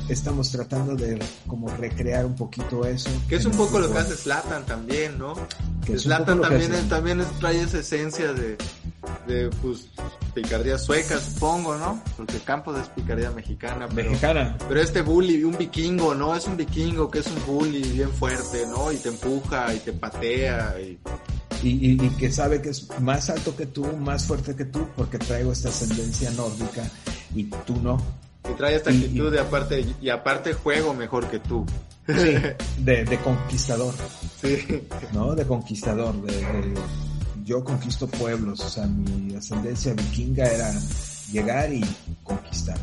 [0.09, 3.11] estamos tratando de como recrear un poquito eso.
[3.29, 5.35] Que es un poco lo que hace Slatan también, ¿no?
[5.85, 8.57] Que Slatan también, es, también es, trae esa esencia de,
[9.27, 9.89] de pues
[10.35, 12.03] picardía sueca, supongo, ¿no?
[12.17, 13.89] Porque Campos es picardía mexicana.
[13.95, 14.57] Pero, mexicana.
[14.69, 16.35] Pero este bully, un vikingo, ¿no?
[16.35, 18.93] Es un vikingo que es un bully bien fuerte, ¿no?
[18.93, 20.99] Y te empuja y te patea y...
[21.63, 24.87] Y, y, y, que sabe que es más alto que tú, más fuerte que tú,
[24.95, 26.83] porque traigo esta ascendencia nórdica
[27.35, 27.99] y tú no.
[28.51, 31.65] Y trae esta actitud y, de aparte, y aparte juego mejor que tú.
[32.07, 32.35] Sí,
[32.79, 33.95] de, de conquistador.
[34.41, 34.87] Sí.
[35.13, 35.35] ¿No?
[35.35, 36.75] De conquistador, de, de
[37.45, 40.73] yo conquisto pueblos, o sea, mi ascendencia vikinga era
[41.31, 41.85] llegar y
[42.23, 42.79] conquistar,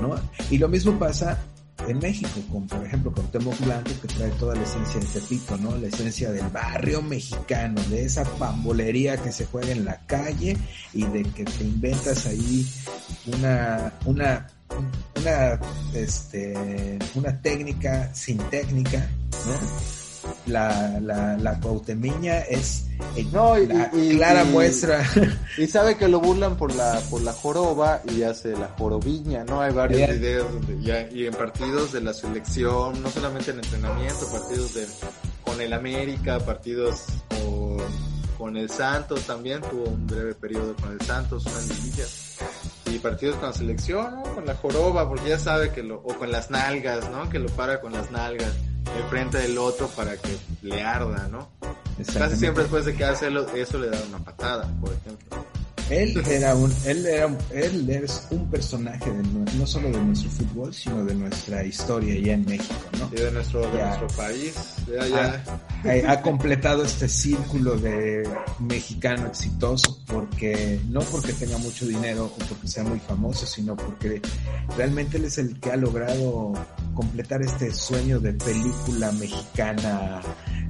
[0.00, 0.14] ¿no?
[0.50, 1.38] Y lo mismo pasa
[1.86, 5.56] en México, con por ejemplo con Temo Blanco, que trae toda la esencia de Tepito,
[5.58, 5.76] ¿no?
[5.76, 10.56] La esencia del barrio mexicano, de esa pambolería que se juega en la calle
[10.92, 12.66] y de que te inventas ahí
[13.26, 14.46] una, una,
[15.16, 15.60] una,
[15.94, 19.08] este, una técnica sin técnica,
[19.46, 20.05] ¿no?
[20.46, 22.86] La, la, la cuautemeña es
[23.32, 25.04] no, y, la y, clara y, muestra.
[25.58, 29.60] Y sabe que lo burlan por la, por la joroba y hace la jorobiña, ¿no?
[29.60, 34.26] Hay varios videos donde ya, y en partidos de la selección, no solamente en entrenamiento,
[34.30, 34.86] partidos de,
[35.44, 37.78] con el América, partidos con,
[38.38, 42.04] con el Santos también, tuvo un breve periodo con el Santos, una liguilla.
[42.86, 44.22] Y partidos con la selección, ¿no?
[44.34, 47.28] Con la joroba, porque ya sabe que lo, o con las nalgas, ¿no?
[47.28, 48.52] Que lo para con las nalgas,
[48.96, 51.48] enfrente del otro para que le arda, ¿no?
[52.18, 55.45] Casi siempre después de que hace eso le da una patada, por ejemplo.
[55.90, 59.22] Él era un, él era, él es un personaje de,
[59.56, 63.10] no solo de nuestro fútbol, sino de nuestra historia ya en México, ¿no?
[63.12, 64.54] Y de nuestro, de nuestro país.
[64.92, 65.44] Ya, ya.
[66.08, 68.28] Ha, ha, completado este círculo de
[68.58, 74.20] mexicano exitoso porque, no porque tenga mucho dinero o porque sea muy famoso, sino porque
[74.76, 76.52] realmente él es el que ha logrado
[76.94, 80.20] completar este sueño de película mexicana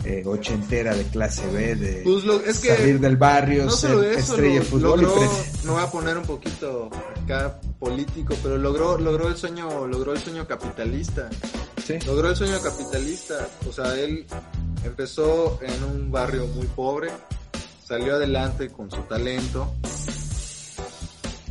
[0.05, 3.91] eh, ochentera de clase B, de pues lo, es que salir del barrio, no ser
[3.91, 5.06] eso, estrella de fútbol.
[5.07, 5.31] Logró,
[5.65, 6.91] me voy a poner un poquito
[7.23, 11.29] acá político, pero logró, logró el sueño, logró el sueño capitalista.
[11.85, 11.99] Sí.
[12.05, 13.49] Logró el sueño capitalista.
[13.69, 14.27] O sea, él
[14.85, 17.11] empezó en un barrio muy pobre,
[17.85, 19.73] salió adelante con su talento.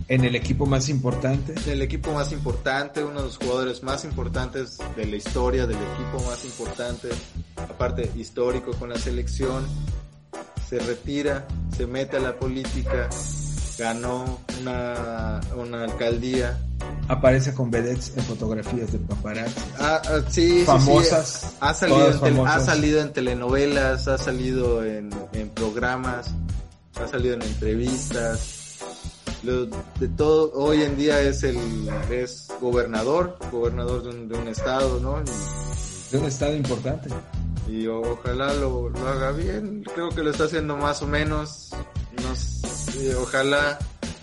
[0.07, 1.55] En el equipo más importante.
[1.65, 5.77] En el equipo más importante, uno de los jugadores más importantes de la historia del
[5.77, 7.09] equipo más importante,
[7.55, 9.65] aparte histórico con la selección,
[10.69, 13.09] se retira, se mete a la política,
[13.77, 16.57] ganó una, una alcaldía
[17.07, 19.59] aparece con vedettes en fotografías de paparazzi.
[19.79, 21.27] Ah, ah, sí, famosas.
[21.51, 21.57] sí.
[21.59, 26.27] Ha salido, en ha salido en telenovelas, ha salido en, en programas,
[27.01, 28.61] ha salido en entrevistas.
[29.43, 31.57] Lo- de todo, hoy en día es el
[32.09, 35.21] es gobernador, gobernador de un, de un estado, ¿no?
[36.11, 37.09] De un estado importante.
[37.67, 39.83] Y, y ojalá lo, lo haga bien.
[39.93, 41.69] Creo que lo está haciendo más o menos.
[42.23, 42.54] No sé,
[43.17, 43.77] ojalá,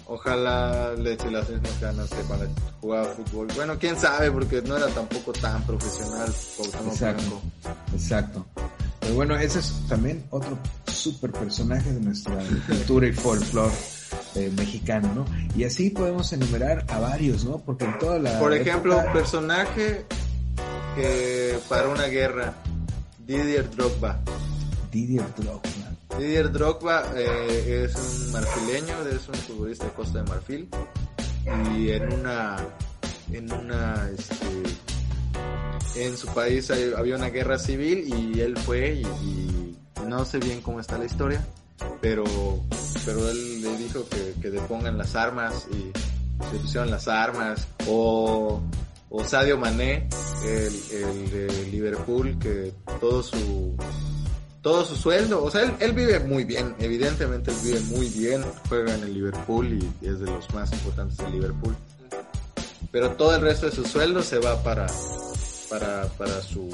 [0.06, 2.46] ojalá le eche las mismas ganas que cuando
[2.80, 3.48] jugaba fútbol.
[3.54, 6.32] Bueno, quién sabe, porque no era tampoco tan profesional.
[6.56, 7.22] Cuauhtémoc Exacto.
[7.22, 7.42] Blanco.
[7.94, 8.46] Exacto.
[9.00, 10.56] Pero bueno, ese es también otro
[10.86, 12.36] super personaje de nuestra
[12.68, 13.72] cultura y folclore
[14.36, 15.26] eh, mexicano, ¿no?
[15.56, 17.58] Y así podemos enumerar a varios, ¿no?
[17.58, 18.38] Porque en toda la.
[18.38, 20.04] Por ejemplo, época- un personaje
[20.94, 22.54] que para una guerra,
[23.18, 24.20] Didier Drogba.
[24.92, 25.60] Didier Drogba.
[26.18, 30.68] Didier Drogba eh, es un marfileño, es un futbolista de Costa de Marfil.
[31.76, 32.56] Y en una
[33.32, 34.46] en una este,
[36.06, 40.60] en su país había una guerra civil y él fue y, y no sé bien
[40.60, 41.44] cómo está la historia,
[42.00, 42.24] pero
[43.04, 45.90] pero él le dijo que, que depongan las armas y
[46.50, 47.66] se pusieron las armas.
[47.88, 48.62] O
[49.14, 50.08] o Sadio Mané,
[50.42, 53.76] el, el de Liverpool, que todo su
[54.62, 58.44] todo su sueldo, o sea, él, él vive muy bien, evidentemente él vive muy bien,
[58.68, 59.66] juega en el Liverpool
[60.00, 61.76] y es de los más importantes del Liverpool.
[62.92, 64.86] Pero todo el resto de su sueldo se va para,
[65.68, 66.70] para, para su,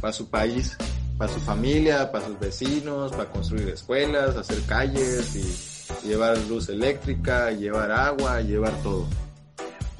[0.00, 0.76] para su país,
[1.16, 7.50] para su familia, para sus vecinos, para construir escuelas, hacer calles y llevar luz eléctrica,
[7.50, 9.06] llevar agua, llevar todo.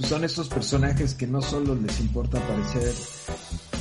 [0.01, 2.93] Son estos personajes que no solo les importa parecer,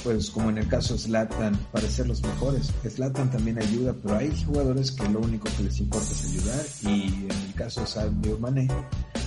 [0.03, 2.71] pues como en el caso de Zlatan, parecer los mejores.
[2.87, 6.65] Zlatan también ayuda, pero hay jugadores que lo único que les importa es ayudar.
[6.83, 8.67] Y en el caso de Sadio Mané,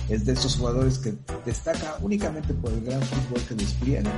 [0.09, 1.13] es de esos jugadores que
[1.45, 4.11] destaca únicamente por el gran fútbol que despliega.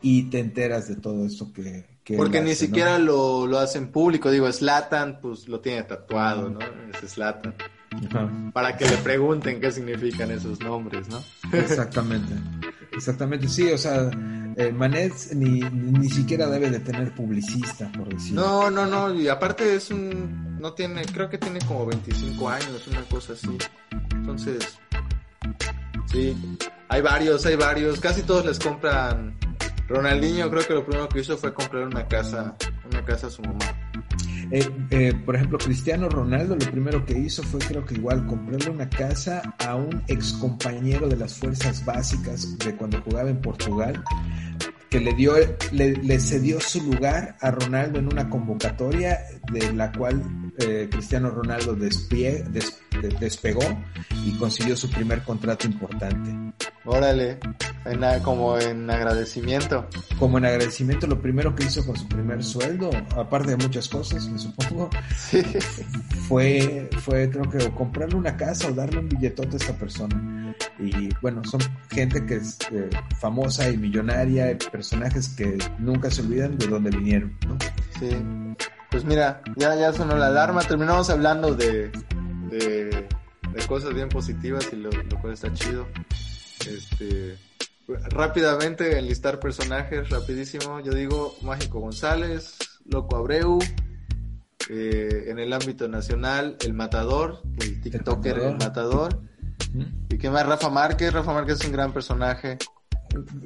[0.00, 1.90] Y te enteras de todo esto que...
[2.16, 6.58] Porque ni siquiera lo, lo hacen público, digo, Slatan, pues lo tiene tatuado, ¿no?
[6.60, 7.54] Es Slatan.
[8.52, 11.22] Para que le pregunten qué significan esos nombres, ¿no?
[11.52, 12.34] Exactamente,
[12.92, 14.10] exactamente, sí, o sea,
[14.56, 18.42] eh, Manet ni, ni siquiera debe de tener publicista, por decirlo.
[18.42, 22.86] No, no, no, y aparte es un, no tiene, creo que tiene como 25 años,
[22.86, 23.56] una cosa así.
[24.12, 24.78] Entonces,
[26.06, 26.36] sí,
[26.88, 29.36] hay varios, hay varios, casi todos les compran.
[29.88, 32.54] Ronaldinho creo que lo primero que hizo fue comprar una casa,
[32.90, 33.81] una casa a su mamá.
[34.54, 38.68] Eh, eh, por ejemplo, Cristiano Ronaldo lo primero que hizo fue creo que igual comprarle
[38.70, 44.04] una casa a un ex compañero de las fuerzas básicas de cuando jugaba en Portugal,
[44.90, 45.32] que le dio,
[45.72, 49.18] le, le cedió su lugar a Ronaldo en una convocatoria
[49.50, 50.22] de la cual
[50.58, 53.62] eh, Cristiano Ronaldo despie- des- de- despegó
[54.26, 56.51] y consiguió su primer contrato importante.
[56.84, 57.38] Órale,
[57.84, 59.86] en como en agradecimiento.
[60.18, 64.28] Como en agradecimiento, lo primero que hizo con su primer sueldo, aparte de muchas cosas,
[64.28, 65.42] me supongo, Sí.
[66.28, 70.54] fue, fue creo que o comprarle una casa o darle un billetote a esta persona.
[70.78, 71.60] Y bueno, son
[71.90, 77.36] gente que es eh, famosa y millonaria, personajes que nunca se olvidan de dónde vinieron.
[77.46, 77.56] ¿no?
[77.98, 78.10] Sí.
[78.90, 80.60] Pues mira, ya, ya sonó la alarma.
[80.62, 81.90] Terminamos hablando de,
[82.50, 83.08] de,
[83.54, 85.86] de cosas bien positivas y lo, lo cual está chido.
[86.66, 87.36] Este,
[88.10, 90.80] rápidamente enlistar personajes, rapidísimo.
[90.80, 92.56] Yo digo Mágico González,
[92.86, 93.58] Loco Abreu.
[94.70, 99.14] eh, en el ámbito nacional, El Matador, el TikToker El Matador.
[99.14, 99.22] Matador.
[100.10, 100.46] ¿Y qué más?
[100.46, 101.12] Rafa Márquez.
[101.12, 102.58] Rafa Márquez es un gran personaje.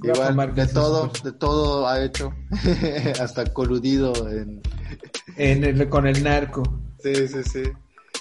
[0.03, 2.33] Rafa Igual, de todo, de todo ha hecho.
[3.21, 4.61] Hasta coludido en...
[5.37, 6.63] en el- con el narco.
[7.03, 7.63] Sí, sí, sí.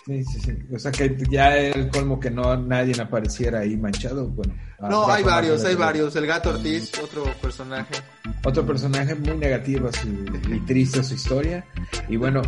[0.06, 0.58] Sí, sí, sí.
[0.74, 4.28] O sea que ya era el colmo que no nadie apareciera ahí manchado.
[4.28, 6.16] Bueno, No, hay varios, hay varios.
[6.16, 7.96] El gato Ortiz, otro personaje.
[8.44, 11.66] Otro personaje muy negativo a su, y triste su historia.
[12.08, 12.44] Y bueno,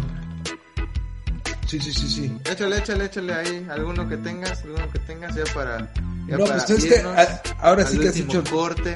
[1.68, 2.38] sí, sí, sí, sí.
[2.49, 3.68] Échale, échale, échale ahí.
[3.72, 5.91] Alguno que tengas, alguno que tengas ya para.
[6.28, 8.93] Ya No, para pues es que a- ahora sí que has dicho corte.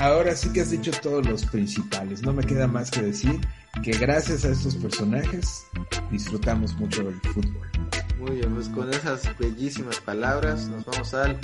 [0.00, 2.20] Ahora sí que has dicho todos los principales.
[2.22, 3.40] No me queda más que decir
[3.82, 5.64] que gracias a estos personajes
[6.14, 7.68] disfrutamos mucho del fútbol.
[8.18, 11.36] Muy bien, pues con esas bellísimas palabras nos vamos al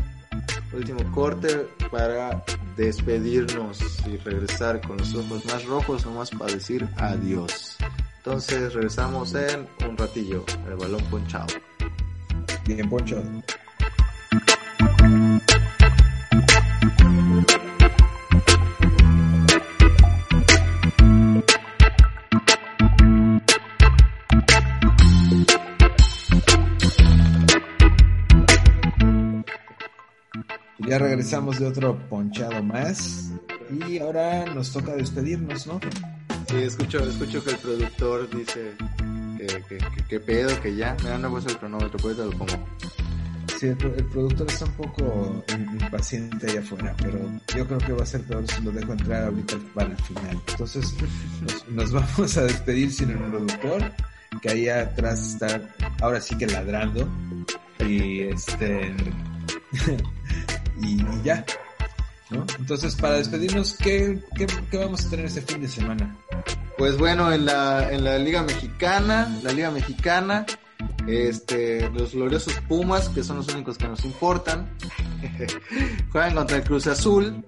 [0.73, 2.45] último corte para
[2.77, 7.77] despedirnos y regresar con los ojos más rojos, nomás para decir adiós.
[8.18, 11.55] Entonces regresamos en un ratillo, el balón ponchado.
[12.66, 13.23] Bien, Poncho.
[30.91, 33.30] Ya regresamos de otro ponchado más.
[33.86, 35.78] Y ahora nos toca despedirnos, ¿no?
[36.49, 38.72] Sí, escucho, escucho que el productor dice
[39.38, 40.97] que, que, que, que pedo, que ya.
[41.05, 42.66] Me han puesto el cronómetro, pues lo pongo.
[43.57, 45.45] Sí, el, el, productor está un poco
[45.80, 47.20] impaciente allá afuera, pero
[47.57, 50.43] yo creo que va a ser peor si lo dejo entrar ahorita para el final.
[50.49, 50.93] Entonces,
[51.41, 53.93] nos, nos vamos a despedir sin el productor,
[54.43, 55.61] que ahí atrás está
[56.01, 57.09] ahora sí que ladrando.
[57.78, 58.93] Y este.
[60.83, 61.45] y, ya,
[62.31, 62.45] ¿no?
[62.59, 66.16] Entonces, para despedirnos, ¿qué, ¿qué, qué, vamos a tener este fin de semana?
[66.78, 70.47] Pues bueno, en la, en la Liga Mexicana, la Liga Mexicana,
[71.07, 74.70] este, los gloriosos Pumas, que son los únicos que nos importan,
[76.12, 77.45] juegan contra el Cruz Azul.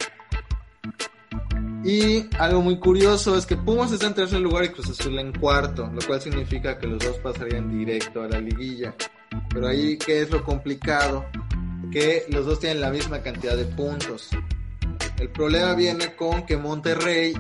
[1.85, 5.33] Y algo muy curioso es que Pumas está en tercer lugar y Cruz Azul en
[5.33, 8.95] cuarto, lo cual significa que los dos pasarían directo a la liguilla.
[9.49, 11.24] Pero ahí, ¿qué es lo complicado?
[11.93, 14.30] Que los dos tienen la misma cantidad de puntos.
[15.18, 17.34] El problema viene con que Monterrey,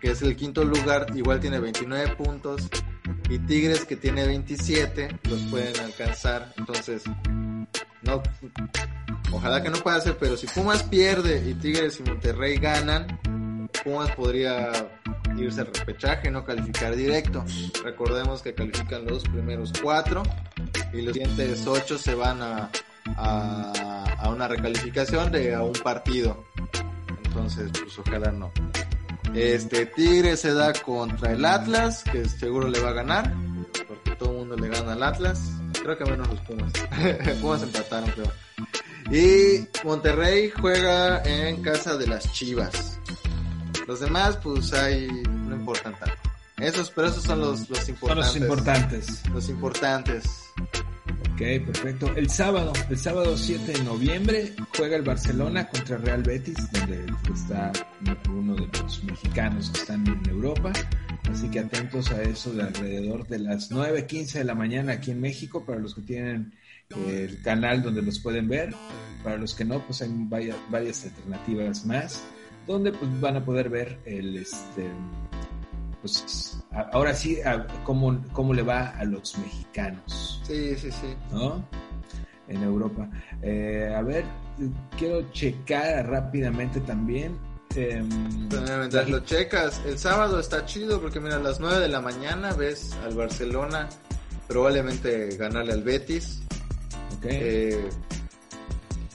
[0.00, 2.68] que es el quinto lugar, igual tiene 29 puntos.
[3.28, 6.52] Y Tigres, que tiene 27, los pueden alcanzar.
[6.56, 7.02] Entonces,
[8.02, 8.22] no,
[9.32, 13.20] ojalá que no pase, pero si Pumas pierde y Tigres y Monterrey ganan,
[13.84, 14.70] Pumas podría
[15.36, 17.44] irse al repechaje, no calificar directo.
[17.84, 20.22] Recordemos que califican los primeros cuatro
[20.92, 22.70] y los siguientes ocho se van a,
[23.16, 26.44] a, a una recalificación de a un partido.
[27.24, 28.50] Entonces, pues ojalá no.
[29.34, 33.34] Este Tigre se da contra el Atlas, que seguro le va a ganar,
[33.86, 35.40] porque todo el mundo le gana al Atlas.
[35.82, 36.72] Creo que menos los Pumas.
[37.40, 38.32] Pumas empataron, creo.
[39.10, 42.98] Y Monterrey juega en casa de las Chivas.
[43.86, 46.16] Los demás, pues ahí no importan tanto.
[46.56, 48.32] Esos, pero esos son los, los importantes.
[48.32, 49.22] Son los importantes.
[49.32, 50.24] Los importantes.
[51.36, 52.16] Ok, perfecto.
[52.16, 57.72] El sábado, el sábado 7 de noviembre, juega el Barcelona contra Real Betis, donde está
[58.30, 60.72] uno de los mexicanos que están en Europa.
[61.30, 65.20] Así que atentos a eso de alrededor de las 9.15 de la mañana aquí en
[65.20, 66.54] México, para los que tienen
[67.06, 68.74] el canal donde los pueden ver.
[69.22, 70.08] Para los que no, pues hay
[70.70, 72.24] varias alternativas más,
[72.66, 74.88] donde pues van a poder ver el este
[76.00, 80.40] pues ahora sí, a, cómo, cómo le va a los mexicanos.
[80.46, 81.14] Sí, sí, sí.
[81.32, 81.64] ¿No?
[82.48, 83.08] En Europa.
[83.42, 84.24] Eh, a ver,
[84.96, 87.36] quiero checar rápidamente también.
[87.74, 92.00] Eh, mientras lo checas, el sábado está chido porque mira, a las 9 de la
[92.00, 93.88] mañana ves al Barcelona
[94.48, 96.40] probablemente ganarle al Betis.
[97.18, 97.38] Okay.
[97.42, 97.88] Eh,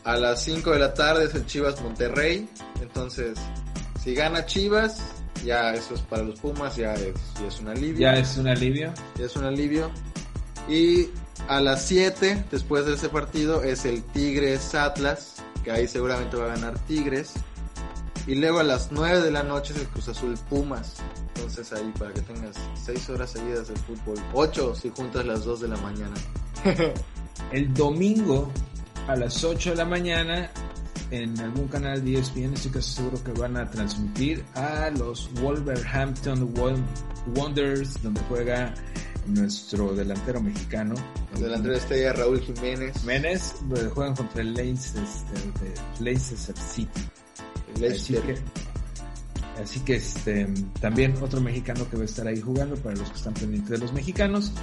[0.03, 2.47] a las 5 de la tarde es el Chivas Monterrey.
[2.81, 3.37] Entonces,
[4.03, 5.01] si gana Chivas,
[5.43, 7.99] ya eso es para los Pumas, ya es, ya es un alivio.
[7.99, 8.93] Ya es un alivio.
[9.17, 9.91] Ya es un alivio.
[10.67, 11.09] Y
[11.47, 16.45] a las 7, después de ese partido, es el Tigres Atlas, que ahí seguramente va
[16.45, 17.33] a ganar Tigres.
[18.27, 20.97] Y luego a las 9 de la noche es el Cruz Azul Pumas.
[21.35, 24.17] Entonces ahí para que tengas 6 horas seguidas de fútbol.
[24.33, 26.13] 8 si juntas las 2 de la mañana.
[27.51, 28.51] el domingo
[29.07, 30.51] a las 8 de la mañana
[31.11, 36.53] en algún canal de ESPN, estoy casi seguro que van a transmitir a los Wolverhampton
[37.35, 38.73] Wonders, donde juega
[39.27, 40.95] nuestro delantero mexicano.
[41.35, 42.97] El delantero estrella Raúl Jiménez.
[42.99, 43.55] Jiménez,
[43.93, 45.03] juegan contra el Leicester,
[45.99, 47.01] Leicester City.
[47.75, 48.37] Así que,
[49.61, 50.47] así que este,
[50.79, 53.77] también otro mexicano que va a estar ahí jugando para los que están pendientes de
[53.79, 54.53] los mexicanos.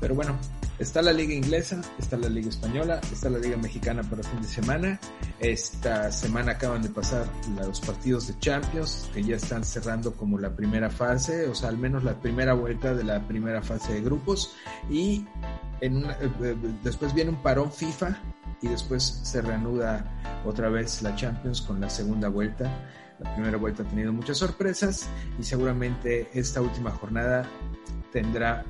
[0.00, 0.38] Pero bueno,
[0.78, 4.48] está la liga inglesa, está la liga española, está la liga mexicana para fin de
[4.48, 5.00] semana.
[5.40, 7.26] Esta semana acaban de pasar
[7.56, 11.78] los partidos de Champions que ya están cerrando como la primera fase, o sea, al
[11.78, 14.54] menos la primera vuelta de la primera fase de grupos.
[14.90, 15.26] Y
[15.80, 16.16] en una,
[16.82, 18.16] después viene un parón FIFA
[18.62, 22.70] y después se reanuda otra vez la Champions con la segunda vuelta.
[23.20, 25.08] La primera vuelta ha tenido muchas sorpresas
[25.40, 27.48] y seguramente esta última jornada
[28.12, 28.64] tendrá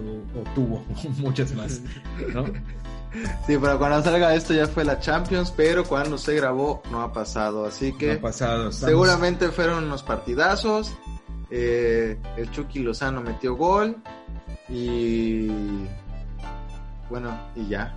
[0.00, 0.84] o, o, tuvo
[1.18, 1.80] muchas más,
[2.34, 2.44] ¿no?
[3.46, 7.12] Sí, pero cuando salga esto ya fue la Champions, pero cuando se grabó no ha
[7.12, 8.76] pasado, así que no ha pasado, estamos...
[8.76, 10.92] seguramente fueron unos partidazos.
[11.50, 13.96] Eh, el Chucky Lozano metió gol
[14.68, 15.48] y
[17.08, 17.92] bueno, y ya.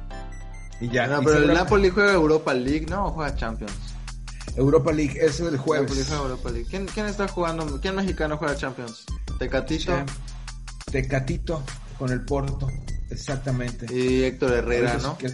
[0.82, 1.06] Y ya.
[1.06, 3.06] No, y pero el Napoli juega Europa League, ¿no?
[3.06, 3.74] O juega Champions.
[4.56, 6.12] Europa League, es el jueves.
[6.12, 6.68] Europa League.
[6.68, 7.80] ¿Quién, ¿Quién, está jugando?
[7.80, 9.06] ¿Quién mexicano juega Champions?
[9.38, 9.95] Tecatito.
[9.95, 10.91] Sí.
[10.91, 11.64] Tecatito
[11.98, 12.68] con el Porto,
[13.10, 13.86] exactamente.
[13.94, 15.18] Y Héctor Herrera, ¿no?
[15.18, 15.32] Que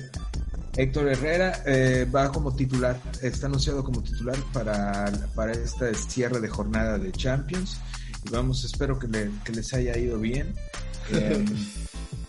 [0.75, 6.47] Héctor Herrera eh, va como titular, está anunciado como titular para, para este cierre de
[6.47, 7.79] jornada de Champions.
[8.25, 10.53] Y vamos, espero que, le, que les haya ido bien.
[11.11, 11.43] Eh,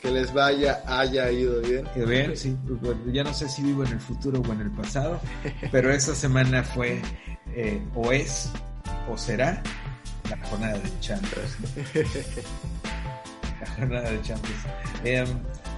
[0.01, 1.85] Que les vaya, haya ido bien.
[1.93, 2.57] Que bien, sí.
[2.81, 5.20] Pues, ya no sé si vivo en el futuro o en el pasado,
[5.70, 7.03] pero esta semana fue,
[7.55, 8.49] eh, o es,
[9.07, 9.62] o será,
[10.31, 11.59] la jornada de Champions.
[13.61, 14.61] la jornada de Champions.
[15.05, 15.25] Eh,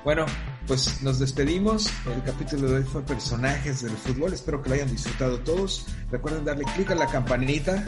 [0.05, 0.27] bueno,
[0.67, 1.91] pues nos despedimos.
[2.07, 4.33] El capítulo de hoy fue personajes del fútbol.
[4.33, 5.87] Espero que lo hayan disfrutado todos.
[6.11, 7.85] Recuerden darle clic a la campanita.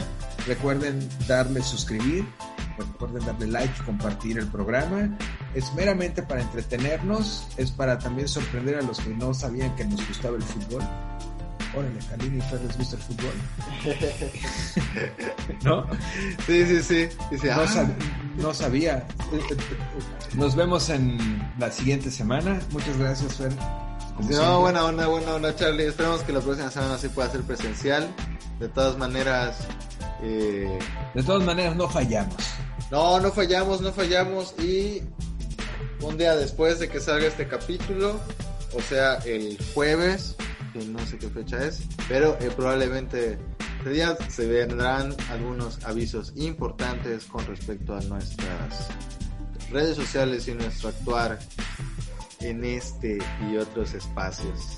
[0.47, 2.25] Recuerden darle suscribir.
[2.77, 5.17] Recuerden darle like y compartir el programa.
[5.53, 7.47] Es meramente para entretenernos.
[7.57, 10.83] Es para también sorprender a los que no sabían que nos gustaba el fútbol.
[11.75, 13.33] Órale, Calini y Fer les gusta el fútbol.
[15.63, 15.85] ¿No?
[16.45, 17.09] Sí, sí, sí.
[17.31, 17.87] Dice, No, ah,
[18.37, 19.05] no sabía.
[20.33, 21.17] Nos vemos en
[21.59, 22.59] la siguiente semana.
[22.71, 23.51] Muchas gracias, Fer.
[24.15, 24.37] Como siempre.
[24.47, 25.87] No, buena onda, buena onda, Charlie.
[25.87, 28.07] Esperemos que la próxima semana sí pueda ser presencial.
[28.59, 29.57] De todas maneras,
[30.21, 30.79] eh,
[31.13, 32.35] De todas maneras, no fallamos.
[32.91, 34.53] no, no fallamos, no fallamos.
[34.59, 35.01] Y
[36.01, 38.19] un día después de que salga este capítulo,
[38.73, 40.35] o sea, el jueves,
[40.73, 43.37] que no sé qué fecha es, pero eh, probablemente
[43.89, 48.89] día se vendrán algunos avisos importantes con respecto a nuestras
[49.71, 51.39] redes sociales y nuestro actuar
[52.39, 53.17] en este
[53.49, 54.77] y otros espacios.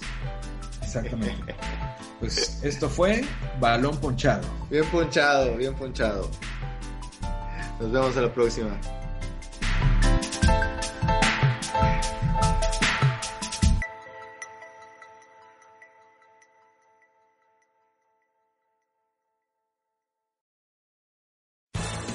[0.81, 1.55] Exactamente.
[2.19, 3.23] Pues esto fue
[3.59, 4.47] Balón Ponchado.
[4.71, 6.27] Bien ponchado, bien ponchado.
[7.79, 8.75] Nos vemos a la próxima.